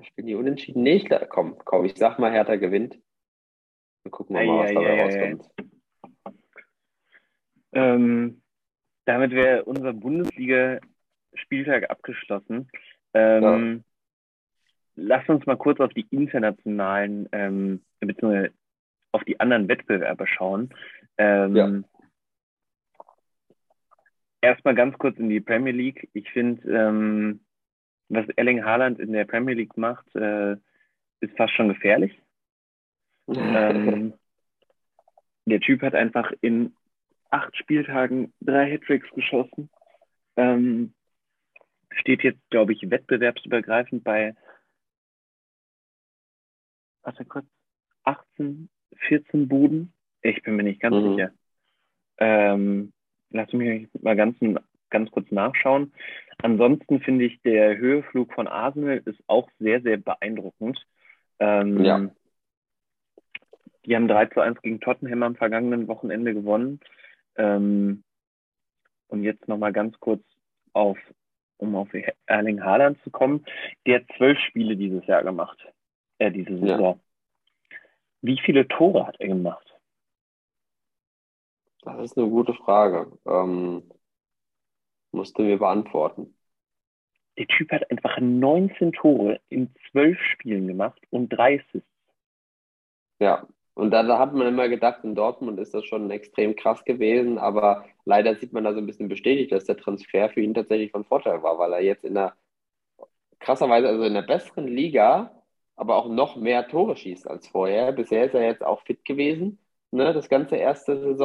[0.02, 0.84] spielen die unentschieden.
[0.84, 3.00] Nee, ich, komm, komm, ich sag mal, Hertha gewinnt.
[4.04, 5.50] Dann gucken wir mal, was dabei rauskommt.
[7.74, 8.42] Ähm,
[9.06, 12.70] damit wäre unser Bundesliga-Spieltag abgeschlossen.
[13.14, 13.80] Ähm, ja.
[14.96, 18.52] Lass uns mal kurz auf die internationalen, ähm, beziehungsweise
[19.12, 20.74] auf die anderen Wettbewerbe schauen.
[21.18, 21.82] Ähm, ja.
[24.42, 26.10] Erstmal ganz kurz in die Premier League.
[26.14, 27.40] Ich finde, ähm,
[28.10, 30.54] was Erling Haaland in der Premier League macht, äh,
[31.22, 32.20] ist fast schon gefährlich.
[33.28, 34.14] ähm,
[35.46, 36.76] der Typ hat einfach in
[37.30, 39.70] acht Spieltagen drei Hattricks geschossen.
[40.36, 40.94] Ähm,
[41.92, 44.36] steht jetzt, glaube ich, wettbewerbsübergreifend bei
[47.04, 47.46] warte kurz,
[48.04, 48.70] 18,
[49.08, 49.94] 14 Buden.
[50.24, 51.12] Ich bin mir nicht ganz mhm.
[51.12, 51.32] sicher.
[52.18, 52.94] Ähm,
[53.30, 54.38] lass mich mal ganz,
[54.90, 55.94] ganz kurz nachschauen.
[56.42, 60.84] Ansonsten finde ich, der Höheflug von Arsenal ist auch sehr, sehr beeindruckend.
[61.40, 62.10] Ähm, ja.
[63.86, 66.80] Die haben 3 zu 1 gegen Tottenham am vergangenen Wochenende gewonnen.
[67.36, 68.04] Ähm,
[69.08, 70.24] und jetzt nochmal ganz kurz
[70.72, 70.98] auf,
[71.58, 71.90] um auf
[72.26, 73.46] Erling Haaland zu kommen.
[73.86, 75.60] Der hat zwölf Spiele dieses Jahr gemacht.
[76.18, 77.00] Äh, diese Saison.
[77.00, 77.78] Ja.
[78.22, 79.73] Wie viele Tore hat er gemacht?
[81.86, 83.12] Das ist eine gute Frage.
[83.26, 83.84] Ähm,
[85.12, 86.36] musst du mir beantworten.
[87.38, 91.90] Der Typ hat einfach 19 Tore in zwölf Spielen gemacht und drei Assists.
[93.20, 96.84] Ja, und da, da hat man immer gedacht, in Dortmund ist das schon extrem krass
[96.86, 100.54] gewesen, aber leider sieht man da so ein bisschen bestätigt, dass der Transfer für ihn
[100.54, 102.36] tatsächlich von Vorteil war, weil er jetzt in einer
[103.40, 105.32] krasserweise, also in der besseren Liga,
[105.76, 107.92] aber auch noch mehr Tore schießt als vorher.
[107.92, 109.60] Bisher ist er jetzt auch fit gewesen,
[109.92, 111.16] ne, das ganze erste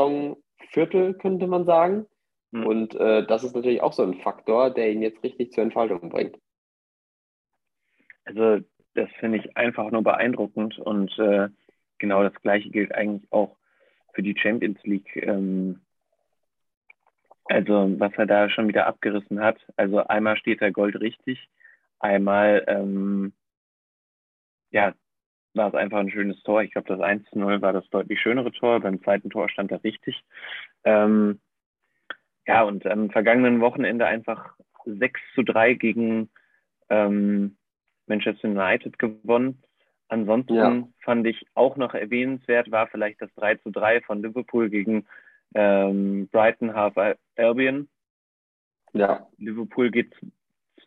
[0.59, 2.07] Saisonviertel, könnte man sagen.
[2.51, 2.67] Mhm.
[2.67, 6.09] Und äh, das ist natürlich auch so ein Faktor, der ihn jetzt richtig zur Entfaltung
[6.09, 6.39] bringt.
[8.25, 11.49] Also, das finde ich einfach nur beeindruckend und äh,
[11.99, 13.57] genau das Gleiche gilt eigentlich auch
[14.13, 15.17] für die Champions League.
[15.17, 15.81] Ähm,
[17.45, 19.59] also, was er da schon wieder abgerissen hat.
[19.77, 21.49] Also, einmal steht er Gold richtig,
[21.99, 23.33] einmal, ähm,
[24.71, 24.95] ja,
[25.59, 26.63] war es einfach ein schönes Tor.
[26.63, 28.81] Ich glaube, das 1-0 war das deutlich schönere Tor.
[28.81, 30.25] Beim zweiten Tor stand er richtig.
[30.85, 31.41] Ähm,
[32.47, 34.55] ja, und am vergangenen Wochenende einfach
[34.87, 36.31] 6 zu 3 gegen
[36.89, 37.59] ähm,
[38.07, 39.63] Manchester United gewonnen.
[40.09, 40.89] Ansonsten ja.
[41.05, 45.07] fand ich auch noch erwähnenswert, war vielleicht das 3 zu 3 von Liverpool gegen
[45.55, 46.95] ähm, Brighton Half
[47.37, 47.89] Albion.
[48.95, 49.27] Ja.
[49.37, 50.15] Liverpool geht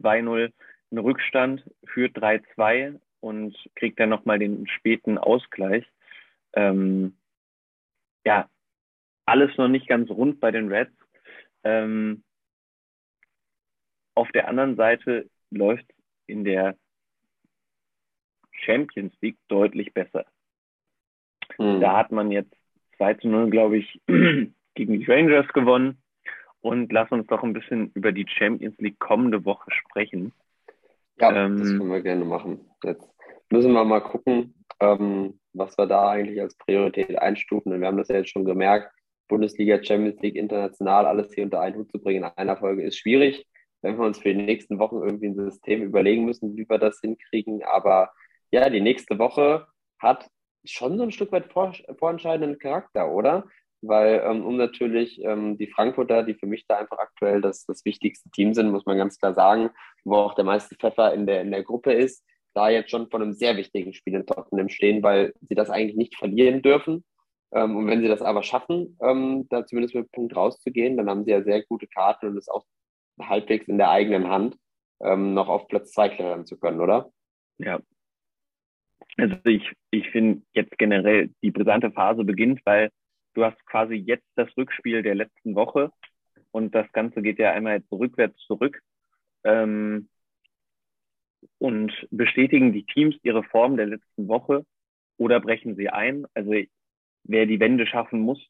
[0.01, 0.51] 2-0
[0.89, 5.85] in Rückstand, führt 3-2 und kriegt dann nochmal den späten Ausgleich.
[6.53, 7.15] Ähm,
[8.25, 8.49] ja,
[9.25, 10.91] alles noch nicht ganz rund bei den Reds.
[11.63, 12.23] Ähm,
[14.15, 15.85] auf der anderen Seite läuft
[16.27, 16.75] in der
[18.51, 20.25] Champions League deutlich besser.
[21.57, 21.79] Mhm.
[21.81, 22.55] Da hat man jetzt
[22.97, 26.01] 2 zu 0, glaube ich, gegen die Rangers gewonnen.
[26.61, 30.31] Und lass uns doch ein bisschen über die Champions League kommende Woche sprechen.
[31.19, 32.59] Ja, ähm, das können wir gerne machen.
[32.83, 33.10] Jetzt
[33.51, 37.73] müssen wir mal gucken, ähm, was wir da eigentlich als Priorität einstufen.
[37.73, 38.91] Und wir haben das ja jetzt schon gemerkt,
[39.27, 42.97] Bundesliga, Champions League, international alles hier unter einen Hut zu bringen in einer Folge ist
[42.97, 43.47] schwierig.
[43.81, 46.99] Wenn wir uns für die nächsten Wochen irgendwie ein System überlegen müssen, wie wir das
[47.01, 47.63] hinkriegen.
[47.63, 48.11] Aber
[48.51, 49.67] ja, die nächste Woche
[49.99, 50.29] hat
[50.65, 53.45] schon so ein Stück weit vor, vorentscheidenden Charakter, oder?
[53.81, 57.83] Weil ähm, um natürlich ähm, die Frankfurter, die für mich da einfach aktuell das, das
[57.85, 59.71] wichtigste Team sind, muss man ganz klar sagen,
[60.03, 62.23] wo auch der meiste Pfeffer in der, in der Gruppe ist,
[62.53, 65.95] da jetzt schon von einem sehr wichtigen Spiel in Tottenham stehen, weil sie das eigentlich
[65.95, 67.03] nicht verlieren dürfen.
[67.53, 71.09] Ähm, und wenn sie das aber schaffen, ähm, da zumindest mit dem Punkt rauszugehen, dann
[71.09, 72.65] haben sie ja sehr gute Karten und es auch
[73.19, 74.57] halbwegs in der eigenen Hand,
[75.01, 77.11] ähm, noch auf Platz zwei klettern zu können, oder?
[77.57, 77.79] Ja.
[79.17, 82.89] Also ich, ich finde jetzt generell die brisante Phase beginnt, weil
[83.33, 85.91] du hast quasi jetzt das Rückspiel der letzten Woche
[86.51, 88.81] und das Ganze geht ja einmal jetzt rückwärts zurück.
[89.43, 90.09] Ähm,
[91.57, 94.65] und bestätigen die Teams ihre Form der letzten Woche
[95.17, 96.25] oder brechen sie ein?
[96.33, 96.53] Also
[97.23, 98.43] wer die Wende schaffen muss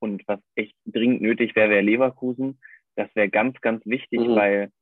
[0.00, 2.60] und was echt dringend nötig wäre, wäre Leverkusen.
[2.96, 4.34] Das wäre ganz, ganz wichtig, mhm.
[4.34, 4.72] weil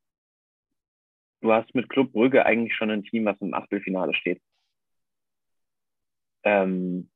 [1.43, 4.41] du hast mit Club Brügge eigentlich schon ein Team, was im Achtelfinale steht.
[6.45, 7.11] Ähm,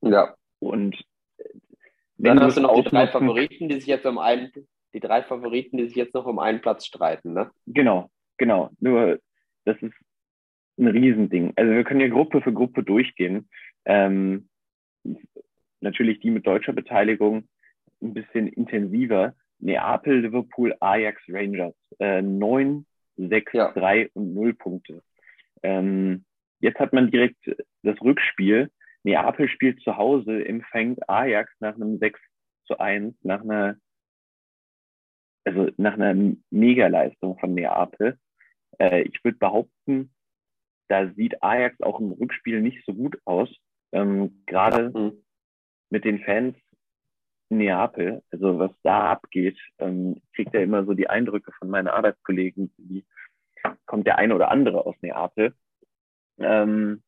[0.00, 0.34] ja.
[0.58, 1.04] Und
[2.16, 4.50] dann hast du noch die drei Favoriten, die sich jetzt um einen,
[4.92, 7.50] die drei Favoriten, die sich jetzt noch um einen Platz streiten, ne?
[7.66, 8.70] Genau, genau.
[8.80, 9.20] Nur
[9.64, 9.94] das ist
[10.78, 11.52] ein Riesending.
[11.56, 13.48] Also wir können ja Gruppe für Gruppe durchgehen.
[13.84, 14.48] Ähm,
[15.80, 17.48] natürlich die mit deutscher Beteiligung
[18.02, 19.34] ein bisschen intensiver.
[19.58, 21.74] Neapel, Liverpool, Ajax, Rangers.
[21.98, 22.84] Äh, 9,
[23.16, 23.72] 6, ja.
[23.72, 25.02] 3 und 0 Punkte.
[25.62, 26.24] Ähm,
[26.60, 27.38] jetzt hat man direkt
[27.82, 28.70] das Rückspiel.
[29.04, 32.18] Neapel spielt zu Hause, empfängt Ajax nach einem 6
[32.66, 33.76] zu 1, nach einer,
[35.44, 38.18] also nach einer Megaleistung von Neapel.
[38.78, 40.10] Äh, ich würde behaupten,
[40.88, 43.48] da sieht Ajax auch im Rückspiel nicht so gut aus.
[43.92, 45.24] Ähm, Gerade mhm.
[45.90, 46.56] mit den Fans
[47.50, 51.88] in Neapel, also was da abgeht, ähm, kriegt er immer so die Eindrücke von meinen
[51.88, 53.04] Arbeitskollegen, wie
[53.86, 55.54] kommt der eine oder andere aus Neapel.
[56.38, 57.02] Ähm,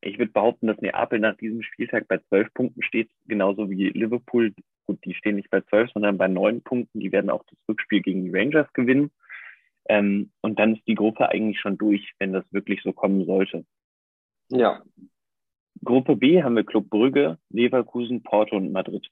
[0.00, 4.54] ich würde behaupten, dass Neapel nach diesem Spieltag bei zwölf Punkten steht, genauso wie Liverpool.
[4.86, 7.00] Gut, die stehen nicht bei zwölf, sondern bei neun Punkten.
[7.00, 9.10] Die werden auch das Rückspiel gegen die Rangers gewinnen.
[9.88, 13.64] Ähm, und dann ist die Gruppe eigentlich schon durch, wenn das wirklich so kommen sollte.
[14.50, 14.82] Ja.
[15.82, 19.08] Gruppe B haben wir Club Brügge, Leverkusen, Porto und Madrid.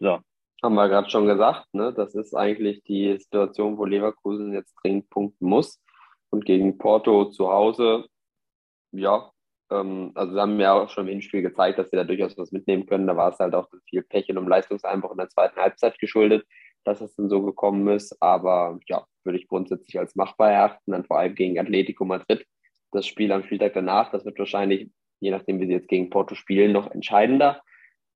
[0.00, 0.18] So.
[0.62, 1.92] Haben wir gerade schon gesagt, ne?
[1.92, 5.80] Das ist eigentlich die Situation, wo Leverkusen jetzt dringend punkten muss.
[6.30, 8.06] Und gegen Porto zu Hause,
[8.92, 9.30] ja,
[9.70, 12.52] ähm, also wir haben ja auch schon im Hinspiel gezeigt, dass sie da durchaus was
[12.52, 13.06] mitnehmen können.
[13.06, 16.46] Da war es halt auch viel Pech und Leistungseinbruch in der zweiten Halbzeit geschuldet
[16.84, 18.16] dass es dann so gekommen ist.
[18.20, 22.44] Aber ja, würde ich grundsätzlich als machbar erachten, dann vor allem gegen Atletico Madrid.
[22.90, 26.34] Das Spiel am Spieltag danach, das wird wahrscheinlich, je nachdem, wie sie jetzt gegen Porto
[26.34, 27.62] spielen, noch entscheidender.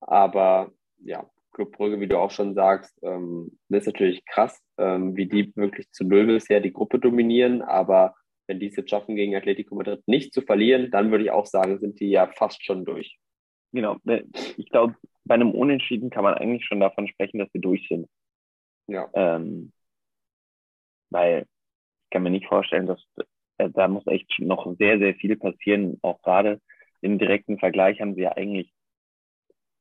[0.01, 5.27] Aber ja, Club Brügge, wie du auch schon sagst, ähm, ist natürlich krass, ähm, wie
[5.27, 7.63] die wirklich zu null bisher die Gruppe dominieren.
[7.63, 8.15] Aber
[8.47, 11.47] wenn die es jetzt schaffen, gegen Atletico Madrid nicht zu verlieren, dann würde ich auch
[11.47, 13.19] sagen, sind die ja fast schon durch.
[13.73, 13.97] Genau.
[14.57, 18.07] Ich glaube, bei einem Unentschieden kann man eigentlich schon davon sprechen, dass wir durch sind.
[18.87, 19.09] Ja.
[19.15, 19.73] Ähm,
[21.11, 21.47] weil
[22.05, 23.01] ich kann mir nicht vorstellen, dass
[23.59, 25.99] äh, da muss echt noch sehr, sehr viel passieren.
[26.03, 26.61] Auch gerade
[27.01, 28.73] im direkten Vergleich haben sie ja eigentlich,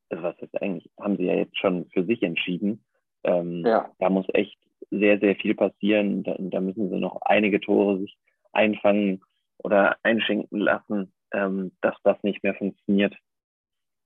[0.09, 2.83] also was ist eigentlich, haben sie ja jetzt schon für sich entschieden.
[3.23, 3.89] Ähm, ja.
[3.99, 4.57] Da muss echt
[4.91, 6.23] sehr, sehr viel passieren.
[6.23, 8.17] Da, da müssen sie noch einige Tore sich
[8.53, 9.21] einfangen
[9.57, 13.15] oder einschenken lassen, ähm, dass das nicht mehr funktioniert.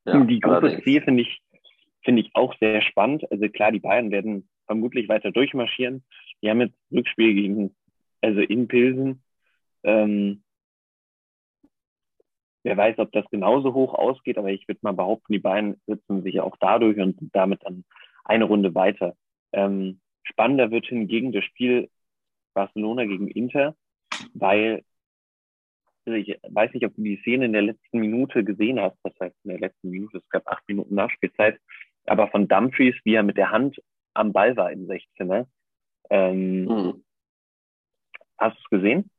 [0.05, 1.41] Ja, die Gruppe C finde ich,
[2.03, 3.29] finde ich auch sehr spannend.
[3.31, 6.03] Also klar, die Bayern werden vermutlich weiter durchmarschieren.
[6.41, 7.75] Die haben jetzt Rückspiel gegen,
[8.21, 9.23] also in Pilsen.
[9.83, 10.43] Ähm,
[12.61, 16.21] wer weiß, ob das genauso hoch ausgeht, aber ich würde mal behaupten, die beiden sitzen
[16.21, 17.83] sich auch dadurch und damit dann
[18.23, 19.15] eine Runde weiter.
[19.53, 21.89] Ähm, spannender wird hingegen das Spiel
[22.53, 23.75] Barcelona gegen Inter,
[24.35, 24.83] weil
[26.05, 29.13] also ich weiß nicht, ob du die Szene in der letzten Minute gesehen hast, das
[29.19, 31.59] heißt in der letzten Minute, es gab acht Minuten Nachspielzeit,
[32.05, 33.79] aber von Dumfries, wie er mit der Hand
[34.19, 35.47] am Ball war im 16er.
[36.09, 37.03] Ähm, mhm.
[38.37, 39.09] Hast du es gesehen?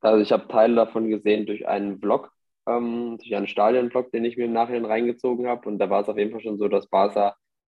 [0.00, 2.32] Also ich habe Teile davon gesehen durch einen Vlog,
[2.68, 5.68] ähm, durch einen Stadionvlog, den ich mir im Nachhinein reingezogen habe.
[5.68, 7.36] Und da war es auf jeden Fall schon so, dass Barca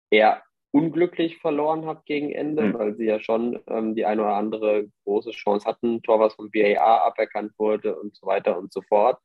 [0.09, 2.74] eher unglücklich verloren hat gegen Ende, mhm.
[2.74, 6.49] weil sie ja schon ähm, die eine oder andere große Chance hatten, Tor, was vom
[6.51, 9.19] VAR aberkannt wurde und so weiter und so fort.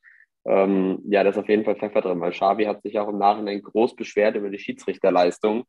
[0.45, 3.19] Ähm, ja, das ist auf jeden Fall Pfeffer drin, weil Xavi hat sich auch im
[3.19, 5.65] Nachhinein groß beschwert über die Schiedsrichterleistung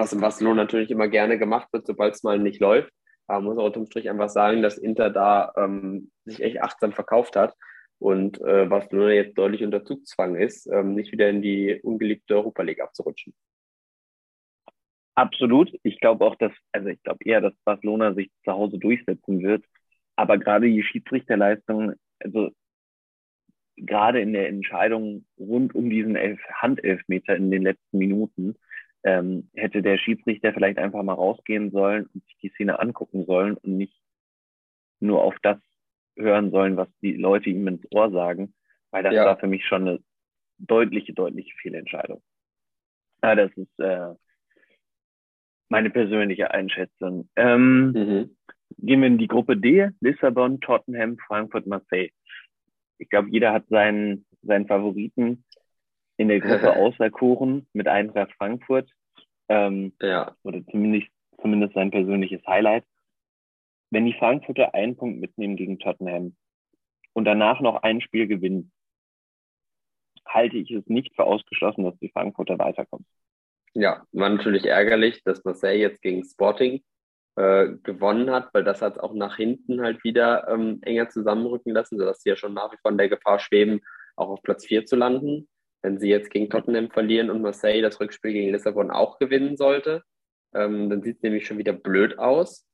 [0.00, 2.92] was in Barcelona natürlich immer gerne gemacht wird, sobald es mal nicht läuft.
[3.26, 6.92] Aber man muss auch unterm Strich einfach sagen, dass Inter da ähm, sich echt achtsam
[6.92, 7.54] verkauft hat
[7.98, 12.62] und äh, Barcelona jetzt deutlich unter Zugzwang ist, ähm, nicht wieder in die ungeliebte Europa
[12.62, 13.32] League abzurutschen.
[15.14, 15.72] Absolut.
[15.82, 19.64] Ich glaube auch, dass, also ich glaube eher, dass Barcelona sich zu Hause durchsetzen wird.
[20.16, 22.50] Aber gerade die Schiedsrichterleistung, also
[23.76, 28.56] gerade in der Entscheidung rund um diesen Elf Handelfmeter in den letzten Minuten,
[29.04, 33.56] ähm, hätte der Schiedsrichter vielleicht einfach mal rausgehen sollen und sich die Szene angucken sollen
[33.56, 34.00] und nicht
[35.00, 35.58] nur auf das
[36.16, 38.54] hören sollen, was die Leute ihm ins Ohr sagen,
[38.90, 39.24] weil das ja.
[39.24, 39.98] war für mich schon eine
[40.58, 42.22] deutliche, deutliche Fehlentscheidung.
[43.22, 44.14] Ja, das ist äh,
[45.68, 47.28] meine persönliche Einschätzung.
[47.36, 48.36] Ähm, mhm.
[48.78, 52.10] Gehen wir in die Gruppe D, Lissabon, Tottenham, Frankfurt, Marseille.
[52.98, 55.44] Ich glaube, jeder hat seinen, seinen Favoriten
[56.22, 58.90] in der Gruppe auserkoren mit Eintracht Frankfurt.
[59.48, 60.34] Ähm, ja.
[60.42, 61.08] Oder zumindest,
[61.40, 62.84] zumindest sein persönliches Highlight.
[63.90, 66.34] Wenn die Frankfurter einen Punkt mitnehmen gegen Tottenham
[67.12, 68.72] und danach noch ein Spiel gewinnen,
[70.26, 73.06] halte ich es nicht für ausgeschlossen, dass die Frankfurter weiterkommen.
[73.74, 76.82] Ja, war natürlich ärgerlich, dass Marseille jetzt gegen Sporting
[77.36, 81.98] äh, gewonnen hat, weil das hat auch nach hinten halt wieder ähm, enger zusammenrücken lassen,
[81.98, 83.80] sodass sie ja schon nach wie vor in der Gefahr schweben,
[84.16, 85.48] auch auf Platz 4 zu landen.
[85.82, 90.02] Wenn sie jetzt gegen Tottenham verlieren und Marseille das Rückspiel gegen Lissabon auch gewinnen sollte,
[90.54, 92.66] ähm, dann sieht es nämlich schon wieder blöd aus.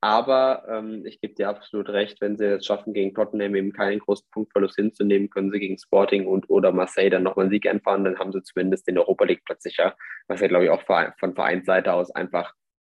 [0.00, 4.00] Aber ähm, ich gebe dir absolut recht, wenn sie es schaffen, gegen Tottenham eben keinen
[4.00, 8.04] großen Punktverlust hinzunehmen, können sie gegen Sporting und oder Marseille dann nochmal einen Sieg einfahren,
[8.04, 9.96] dann haben sie zumindest den Europa League Platz sicher,
[10.28, 12.52] was ja, glaube ich, auch von Vereinsseite aus einfach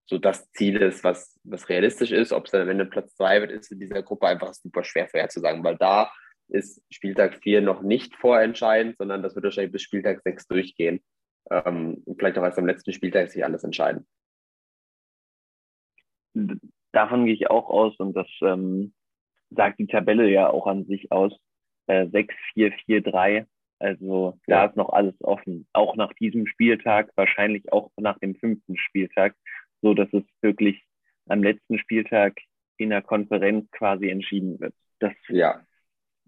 [0.05, 2.33] so das Ziel ist, was, was realistisch ist.
[2.33, 5.07] Ob es dann am Ende Platz zwei wird, ist in dieser Gruppe einfach super schwer
[5.07, 6.11] vorherzusagen, weil da
[6.49, 11.01] ist Spieltag 4 noch nicht vorentscheidend, sondern das wird wahrscheinlich bis Spieltag 6 durchgehen.
[11.49, 14.05] Ähm, vielleicht auch erst am letzten Spieltag sich alles entscheiden.
[16.91, 18.93] Davon gehe ich auch aus und das ähm,
[19.49, 21.33] sagt die Tabelle ja auch an sich aus.
[21.87, 23.47] Äh, 6, 4, 4, 3.
[23.79, 24.57] Also ja.
[24.61, 25.67] da ist noch alles offen.
[25.73, 29.35] Auch nach diesem Spieltag, wahrscheinlich auch nach dem fünften Spieltag
[29.81, 30.83] so dass es wirklich
[31.27, 32.37] am letzten Spieltag
[32.77, 34.73] in der Konferenz quasi entschieden wird.
[34.99, 35.61] Das ja.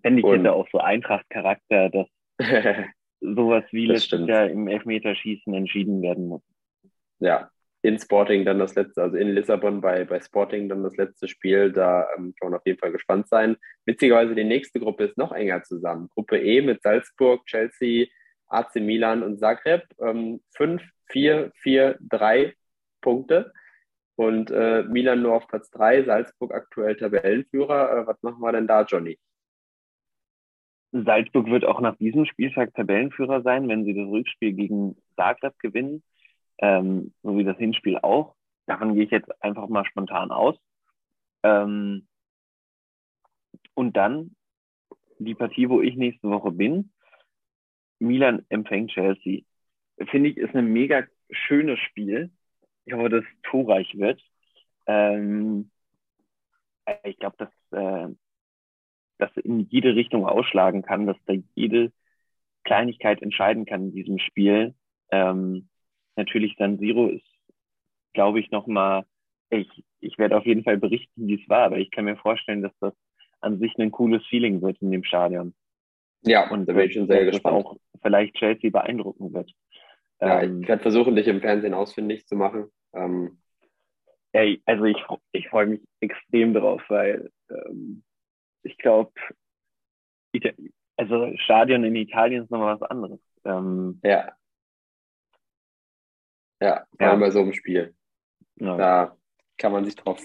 [0.02, 2.08] Fände ich Und hätte auch so Eintracht-Charakter, dass
[3.22, 6.42] sowas wie das letztes Jahr im Elfmeterschießen entschieden werden muss.
[7.20, 7.50] Ja,
[7.82, 11.72] in Sporting dann das letzte, also in Lissabon bei, bei Sporting dann das letzte Spiel,
[11.72, 13.56] da ähm, kann man auf jeden Fall gespannt sein.
[13.86, 16.10] Witzigerweise, die nächste Gruppe ist noch enger zusammen.
[16.10, 18.08] Gruppe E mit Salzburg, Chelsea,
[18.48, 19.84] AC Milan und Zagreb.
[20.00, 22.54] Ähm, 5, 4, 4, 3
[23.02, 23.54] Punkte.
[24.16, 28.00] Und äh, Milan nur auf Platz 3, Salzburg aktuell Tabellenführer.
[28.00, 29.18] Äh, was machen wir denn da, Johnny?
[30.92, 36.04] Salzburg wird auch nach diesem Spieltag Tabellenführer sein, wenn sie das Rückspiel gegen Zagreb gewinnen,
[36.60, 38.36] ähm, so wie das Hinspiel auch.
[38.66, 40.56] Davon gehe ich jetzt einfach mal spontan aus.
[41.44, 42.08] Ähm,
[43.76, 44.36] und dann
[45.20, 46.92] die Partie, wo ich nächste Woche bin.
[48.00, 49.42] Milan empfängt Chelsea.
[50.10, 52.32] Finde ich, ist ein mega schönes Spiel
[52.90, 54.22] ich hoffe, dass es torreich wird.
[54.88, 55.70] Ähm,
[57.04, 58.16] ich glaube, dass äh,
[59.20, 61.92] das in jede Richtung ausschlagen kann, dass da jede
[62.64, 64.74] Kleinigkeit entscheiden kann in diesem Spiel.
[65.12, 65.70] Ähm,
[66.16, 67.26] natürlich San Siro ist,
[68.14, 69.06] glaube ich, nochmal,
[69.50, 72.62] ich, ich werde auf jeden Fall berichten, wie es war, aber ich kann mir vorstellen,
[72.62, 72.94] dass das
[73.42, 75.54] an sich ein cooles Feeling wird in dem Stadion.
[76.24, 77.66] Ja, und da bin ich schon sehr gespannt.
[77.66, 79.52] auch vielleicht Chelsea beeindrucken wird.
[80.20, 82.70] Ja, ähm, ich werde versuchen, dich im Fernsehen ausfindig zu machen.
[82.94, 83.40] Ähm,
[84.34, 84.98] ey, also ich,
[85.32, 88.04] ich freue mich extrem drauf, weil ähm,
[88.64, 89.12] ich glaube,
[90.98, 93.20] also Stadion in Italien ist nochmal was anderes.
[93.46, 94.34] Ähm, ja.
[96.62, 97.26] Ja, vor allem ja.
[97.28, 97.96] bei so einem Spiel.
[98.56, 98.76] Ja.
[98.76, 99.18] Da
[99.58, 100.22] kann man sich drauf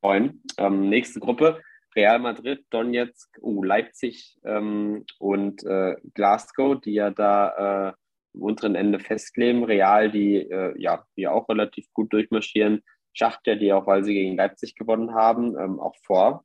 [0.00, 0.42] freuen.
[0.58, 1.62] Ähm, nächste Gruppe,
[1.94, 7.92] Real Madrid, Donetsk, uh, Leipzig ähm, und äh, Glasgow, die ja da äh,
[8.34, 9.62] am unteren Ende festkleben.
[9.62, 12.82] Real, die äh, ja, die auch relativ gut durchmarschieren.
[13.12, 16.44] Schachter, die auch, weil sie gegen Leipzig gewonnen haben, ähm, auch vor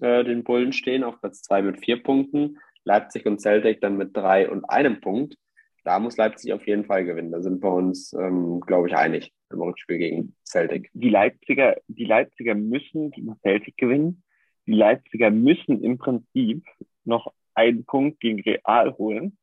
[0.00, 2.58] äh, den Bullen stehen, auf Platz zwei mit vier Punkten.
[2.84, 5.36] Leipzig und Celtic dann mit drei und einem Punkt.
[5.84, 7.32] Da muss Leipzig auf jeden Fall gewinnen.
[7.32, 10.90] Da sind wir uns, ähm, glaube ich, einig im Rückspiel gegen Celtic.
[10.94, 14.22] Die Leipziger, die Leipziger müssen gegen Celtic gewinnen.
[14.66, 16.64] Die Leipziger müssen im Prinzip
[17.04, 19.38] noch einen Punkt gegen Real holen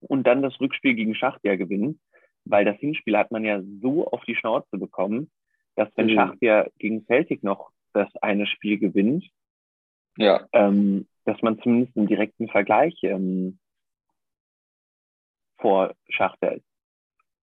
[0.00, 2.00] und dann das Rückspiel gegen Schachtja gewinnen,
[2.44, 5.30] weil das Hinspiel hat man ja so auf die Schnauze bekommen,
[5.74, 6.14] dass wenn mhm.
[6.14, 9.24] Schachtja gegen Celtic noch das eine Spiel gewinnt,
[10.16, 10.46] ja.
[10.52, 13.58] ähm, dass man zumindest einen direkten Vergleich ähm,
[15.58, 16.66] vor Schachtja ist.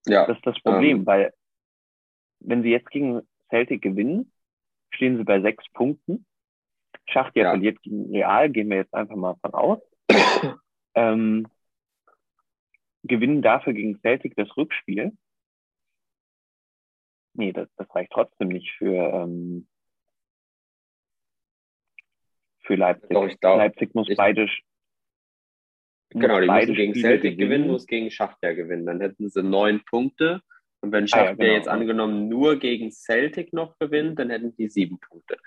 [0.05, 0.25] Ja.
[0.25, 1.05] Das ist das Problem, ähm.
[1.05, 1.33] weil
[2.39, 4.31] wenn sie jetzt gegen Celtic gewinnen,
[4.93, 6.25] stehen sie bei sechs Punkten.
[7.05, 7.49] Schachtja ja.
[7.51, 9.79] verliert gegen Real, gehen wir jetzt einfach mal von aus.
[10.95, 11.47] ähm,
[13.03, 15.17] gewinnen dafür gegen Celtic das Rückspiel.
[17.35, 19.67] Nee, das, das reicht trotzdem nicht für, ähm,
[22.63, 23.09] für Leipzig.
[23.11, 24.47] Ich Leipzig muss ich, beide.
[26.09, 28.85] Genau, die müssen gegen Spiele Celtic gewinnen, muss gegen Schachtja gewinnen.
[28.85, 30.41] Dann hätten sie neun Punkte.
[30.81, 31.53] Und wenn Schachtja ah, ja, genau.
[31.53, 35.37] jetzt angenommen nur gegen Celtic noch gewinnt, dann hätten die sieben Punkte.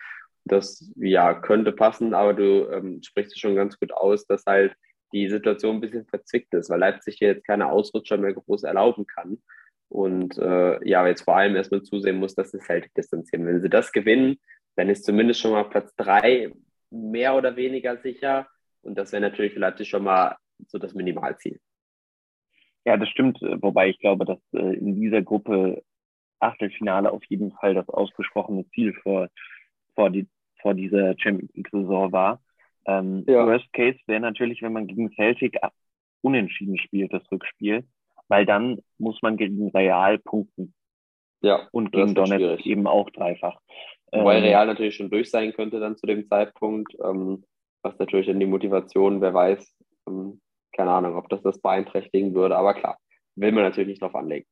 [0.44, 4.74] Das ja könnte passen, aber du ähm, sprichst es schon ganz gut aus, dass halt
[5.12, 9.06] die Situation ein bisschen verzwickt ist, weil Leipzig hier jetzt keine Ausrutscher mehr groß erlauben
[9.06, 9.38] kann.
[9.88, 13.46] Und äh, ja, jetzt vor allem erstmal zusehen muss, dass sie Celtic distanzieren.
[13.46, 14.38] Wenn sie das gewinnen,
[14.76, 16.52] dann ist zumindest schon mal Platz drei
[16.90, 18.46] mehr oder weniger sicher.
[18.82, 20.36] Und das wäre natürlich für Leipzig schon mal
[20.68, 21.60] so das Minimalziel.
[22.84, 23.40] Ja, das stimmt.
[23.40, 25.82] Wobei ich glaube, dass äh, in dieser Gruppe
[26.38, 29.28] Achtelfinale auf jeden Fall das ausgesprochene Ziel vor,
[29.94, 30.28] vor, die,
[30.60, 32.40] vor dieser Champions League-Saison war.
[32.86, 33.46] Ähm, ja.
[33.46, 35.58] Worst Case wäre natürlich, wenn man gegen Celtic
[36.22, 37.84] unentschieden spielt, das Rückspiel,
[38.28, 40.74] weil dann muss man gegen Real punkten.
[41.42, 41.68] Ja.
[41.72, 43.60] Und gegen Donetsk eben auch dreifach.
[44.12, 47.44] Wobei ähm, Real natürlich schon durch sein könnte dann zu dem Zeitpunkt, ähm,
[47.82, 49.74] was natürlich dann die Motivation, wer weiß,
[50.08, 50.40] ähm,
[50.72, 52.98] keine Ahnung, ob das das beeinträchtigen würde, aber klar,
[53.34, 54.46] will man natürlich nicht drauf anlegen.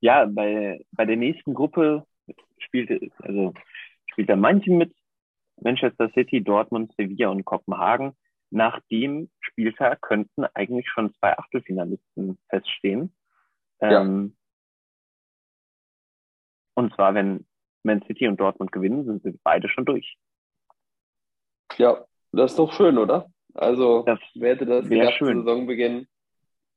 [0.00, 2.06] Ja, bei, bei der nächsten Gruppe
[2.58, 3.52] spielte, also
[4.06, 4.94] spielt da manchen mit
[5.60, 8.16] Manchester City, Dortmund, Sevilla und Kopenhagen.
[8.50, 13.12] Nach dem Spieltag könnten eigentlich schon zwei Achtelfinalisten feststehen.
[13.80, 14.02] Ja.
[14.02, 14.36] Ähm,
[16.74, 17.47] und zwar, wenn
[17.88, 20.16] Man City und Dortmund gewinnen, sind sie beide schon durch.
[21.76, 23.30] Ja, das ist doch schön, oder?
[23.54, 25.44] Also, das wer hätte das gedacht schön.
[25.44, 26.06] Saisonbeginn,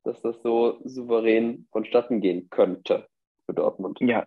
[0.04, 3.08] dass das so souverän vonstatten gehen könnte
[3.46, 4.00] für Dortmund?
[4.02, 4.26] Ja.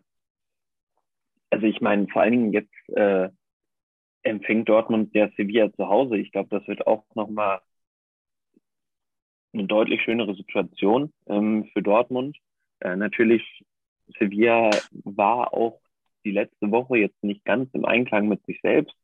[1.51, 3.29] Also, ich meine, vor allen Dingen jetzt äh,
[4.23, 6.17] empfängt Dortmund der Sevilla zu Hause.
[6.17, 7.61] Ich glaube, das wird auch nochmal
[9.53, 12.37] eine deutlich schönere Situation ähm, für Dortmund.
[12.81, 13.65] Äh, natürlich
[14.19, 14.71] Sevilla
[15.05, 15.81] war auch
[16.25, 18.95] die letzte Woche jetzt nicht ganz im Einklang mit sich selbst,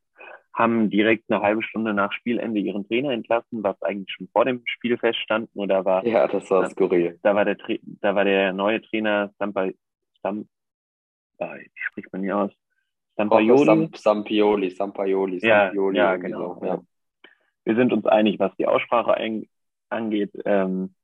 [0.53, 4.61] haben direkt eine halbe Stunde nach Spielende ihren Trainer entlassen, was eigentlich schon vor dem
[4.65, 5.55] Spiel feststand.
[5.55, 7.19] Nur da war ja, das war skurril.
[7.23, 7.57] Da war der
[8.01, 9.69] da war der neue Trainer Sampa,
[10.21, 10.47] Sam,
[11.39, 12.51] ah, wie spricht man hier aus?
[13.15, 13.65] Sampaioli.
[13.65, 15.97] Sam, Sampioli, Sampioli, Sampioli.
[15.97, 16.57] Ja, ja genau.
[16.59, 16.81] So, ja.
[17.63, 19.15] Wir sind uns einig, was die Aussprache
[19.89, 20.31] angeht.
[20.45, 20.95] Ähm,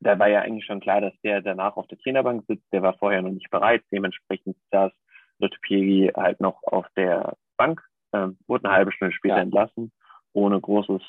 [0.00, 2.66] da war ja eigentlich schon klar, dass der danach auf der Trainerbank sitzt.
[2.72, 3.82] Der war vorher noch nicht bereit.
[3.90, 4.92] Dementsprechend saß
[5.38, 7.82] Luttepiegi halt noch auf der Bank,
[8.12, 9.42] ähm, wurde eine halbe Stunde später ja.
[9.42, 9.92] entlassen,
[10.32, 11.02] ohne großes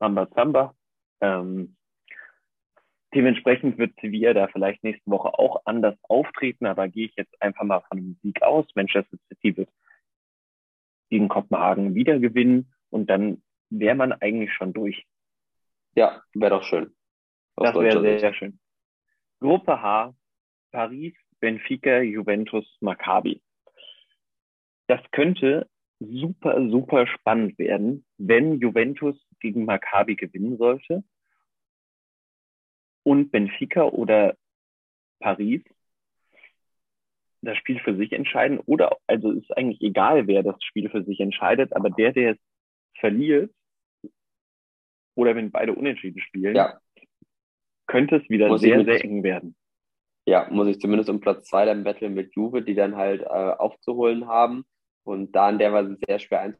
[0.00, 0.74] Rambazamba.
[1.20, 1.76] Ähm,
[3.14, 7.64] dementsprechend wird Sevilla da vielleicht nächste Woche auch anders auftreten, aber gehe ich jetzt einfach
[7.64, 8.66] mal von einem Sieg aus.
[8.74, 9.70] Manchester City wird
[11.10, 15.04] gegen Kopenhagen wieder gewinnen und dann wäre man eigentlich schon durch.
[15.94, 16.94] Ja, wäre doch schön.
[17.60, 18.58] Das wäre sehr, sehr schön.
[19.40, 20.14] Gruppe H,
[20.72, 23.42] Paris, Benfica, Juventus, Maccabi.
[24.86, 31.04] Das könnte super, super spannend werden, wenn Juventus gegen Maccabi gewinnen sollte
[33.02, 34.36] und Benfica oder
[35.20, 35.62] Paris
[37.42, 41.20] das Spiel für sich entscheiden oder also ist eigentlich egal, wer das Spiel für sich
[41.20, 42.38] entscheidet, aber der, der es
[42.98, 43.50] verliert
[45.14, 46.78] oder wenn beide unentschieden spielen, ja
[47.90, 49.56] könnte es wieder muss sehr, sehr eng werden.
[50.26, 53.26] Ja, muss ich zumindest um Platz zwei dann betteln mit Juve, die dann halt äh,
[53.26, 54.64] aufzuholen haben
[55.04, 56.54] und da in der Weise sehr schwer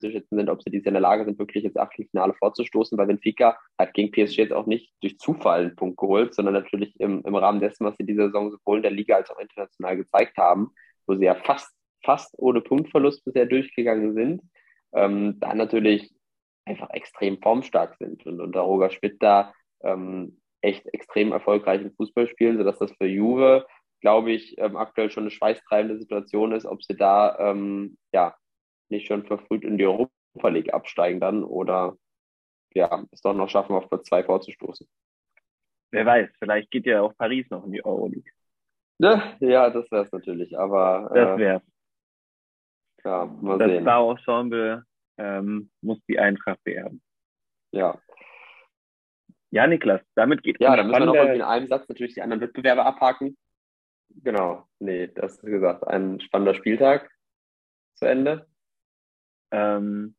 [0.00, 3.58] einzuschätzen sind, ob sie dies in der Lage sind, wirklich ins Achtelfinale vorzustoßen, weil Benfica
[3.78, 7.34] hat gegen PSG jetzt auch nicht durch Zufall einen Punkt geholt, sondern natürlich im, im
[7.34, 10.70] Rahmen dessen, was sie diese Saison sowohl in der Liga als auch international gezeigt haben,
[11.06, 11.74] wo sie ja fast,
[12.04, 14.42] fast ohne Punktverlust bisher durchgegangen sind.
[14.94, 16.12] Ähm, dann natürlich
[16.64, 19.52] einfach extrem formstark sind und unter Roger Schmidt da
[19.82, 23.66] ähm, echt extrem erfolgreich im Fußball spielen, sodass das für Juve,
[24.00, 28.36] glaube ich, ähm, aktuell schon eine schweißtreibende Situation ist, ob sie da ähm, ja
[28.88, 31.96] nicht schon verfrüht in die Europa League absteigen dann oder
[32.74, 34.88] ja, es doch noch schaffen, auf Platz zwei vorzustoßen.
[35.90, 38.30] Wer weiß, vielleicht geht ja auch Paris noch in die Euroleague.
[38.98, 41.10] Ja, ja das wäre es natürlich, aber.
[41.12, 43.82] Das wäre äh, Ja, mal das sehen.
[43.82, 44.86] Star-Ensemble
[45.22, 47.00] ähm, muss die Eintracht beerben.
[47.70, 48.00] Ja.
[49.50, 52.40] Ja, Niklas, damit geht Ja, dann müssen wir noch in einem Satz natürlich die anderen
[52.40, 53.36] Wettbewerbe abhaken.
[54.08, 57.10] Genau, nee, das ist gesagt, ein spannender Spieltag
[57.94, 58.46] zu Ende.
[59.52, 60.16] Ähm,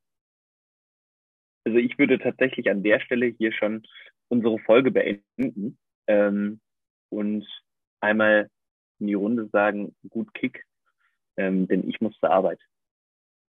[1.65, 3.85] also ich würde tatsächlich an der Stelle hier schon
[4.29, 5.77] unsere Folge beenden
[6.07, 6.61] ähm,
[7.09, 7.45] und
[7.99, 8.49] einmal
[8.99, 10.63] in die Runde sagen, gut Kick,
[11.37, 12.59] ähm, denn ich muss zur Arbeit.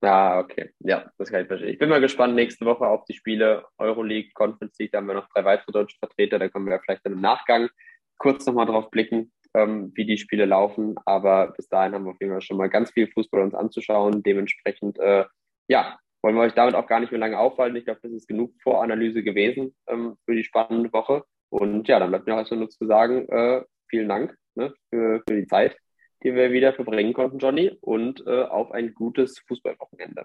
[0.05, 0.71] Ja, okay.
[0.81, 1.71] Ja, das kann ich verstehen.
[1.71, 4.93] Ich bin mal gespannt nächste Woche auf die Spiele Euroleague, Conference League.
[4.93, 6.39] Da haben wir noch drei weitere deutsche Vertreter.
[6.39, 7.71] Da können wir vielleicht dann im Nachgang
[8.19, 10.95] kurz nochmal drauf blicken, ähm, wie die Spiele laufen.
[11.07, 14.23] Aber bis dahin haben wir auf jeden Fall schon mal ganz viel Fußball uns anzuschauen.
[14.23, 15.25] Dementsprechend, äh,
[15.69, 17.77] ja, wollen wir euch damit auch gar nicht mehr lange aufhalten.
[17.77, 21.25] Ich glaube, das ist genug Voranalyse gewesen ähm, für die spannende Woche.
[21.49, 25.23] Und ja, dann bleibt mir auch erstmal nur zu sagen, äh, vielen Dank ne, für,
[25.27, 25.79] für die Zeit
[26.25, 30.25] die wir wieder verbringen konnten, Johnny, und äh, auf ein gutes Fußballwochenende.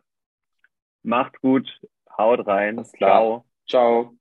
[1.04, 1.80] Macht gut,
[2.18, 2.84] haut rein.
[2.98, 3.46] Ciao.
[3.68, 4.20] Ciao.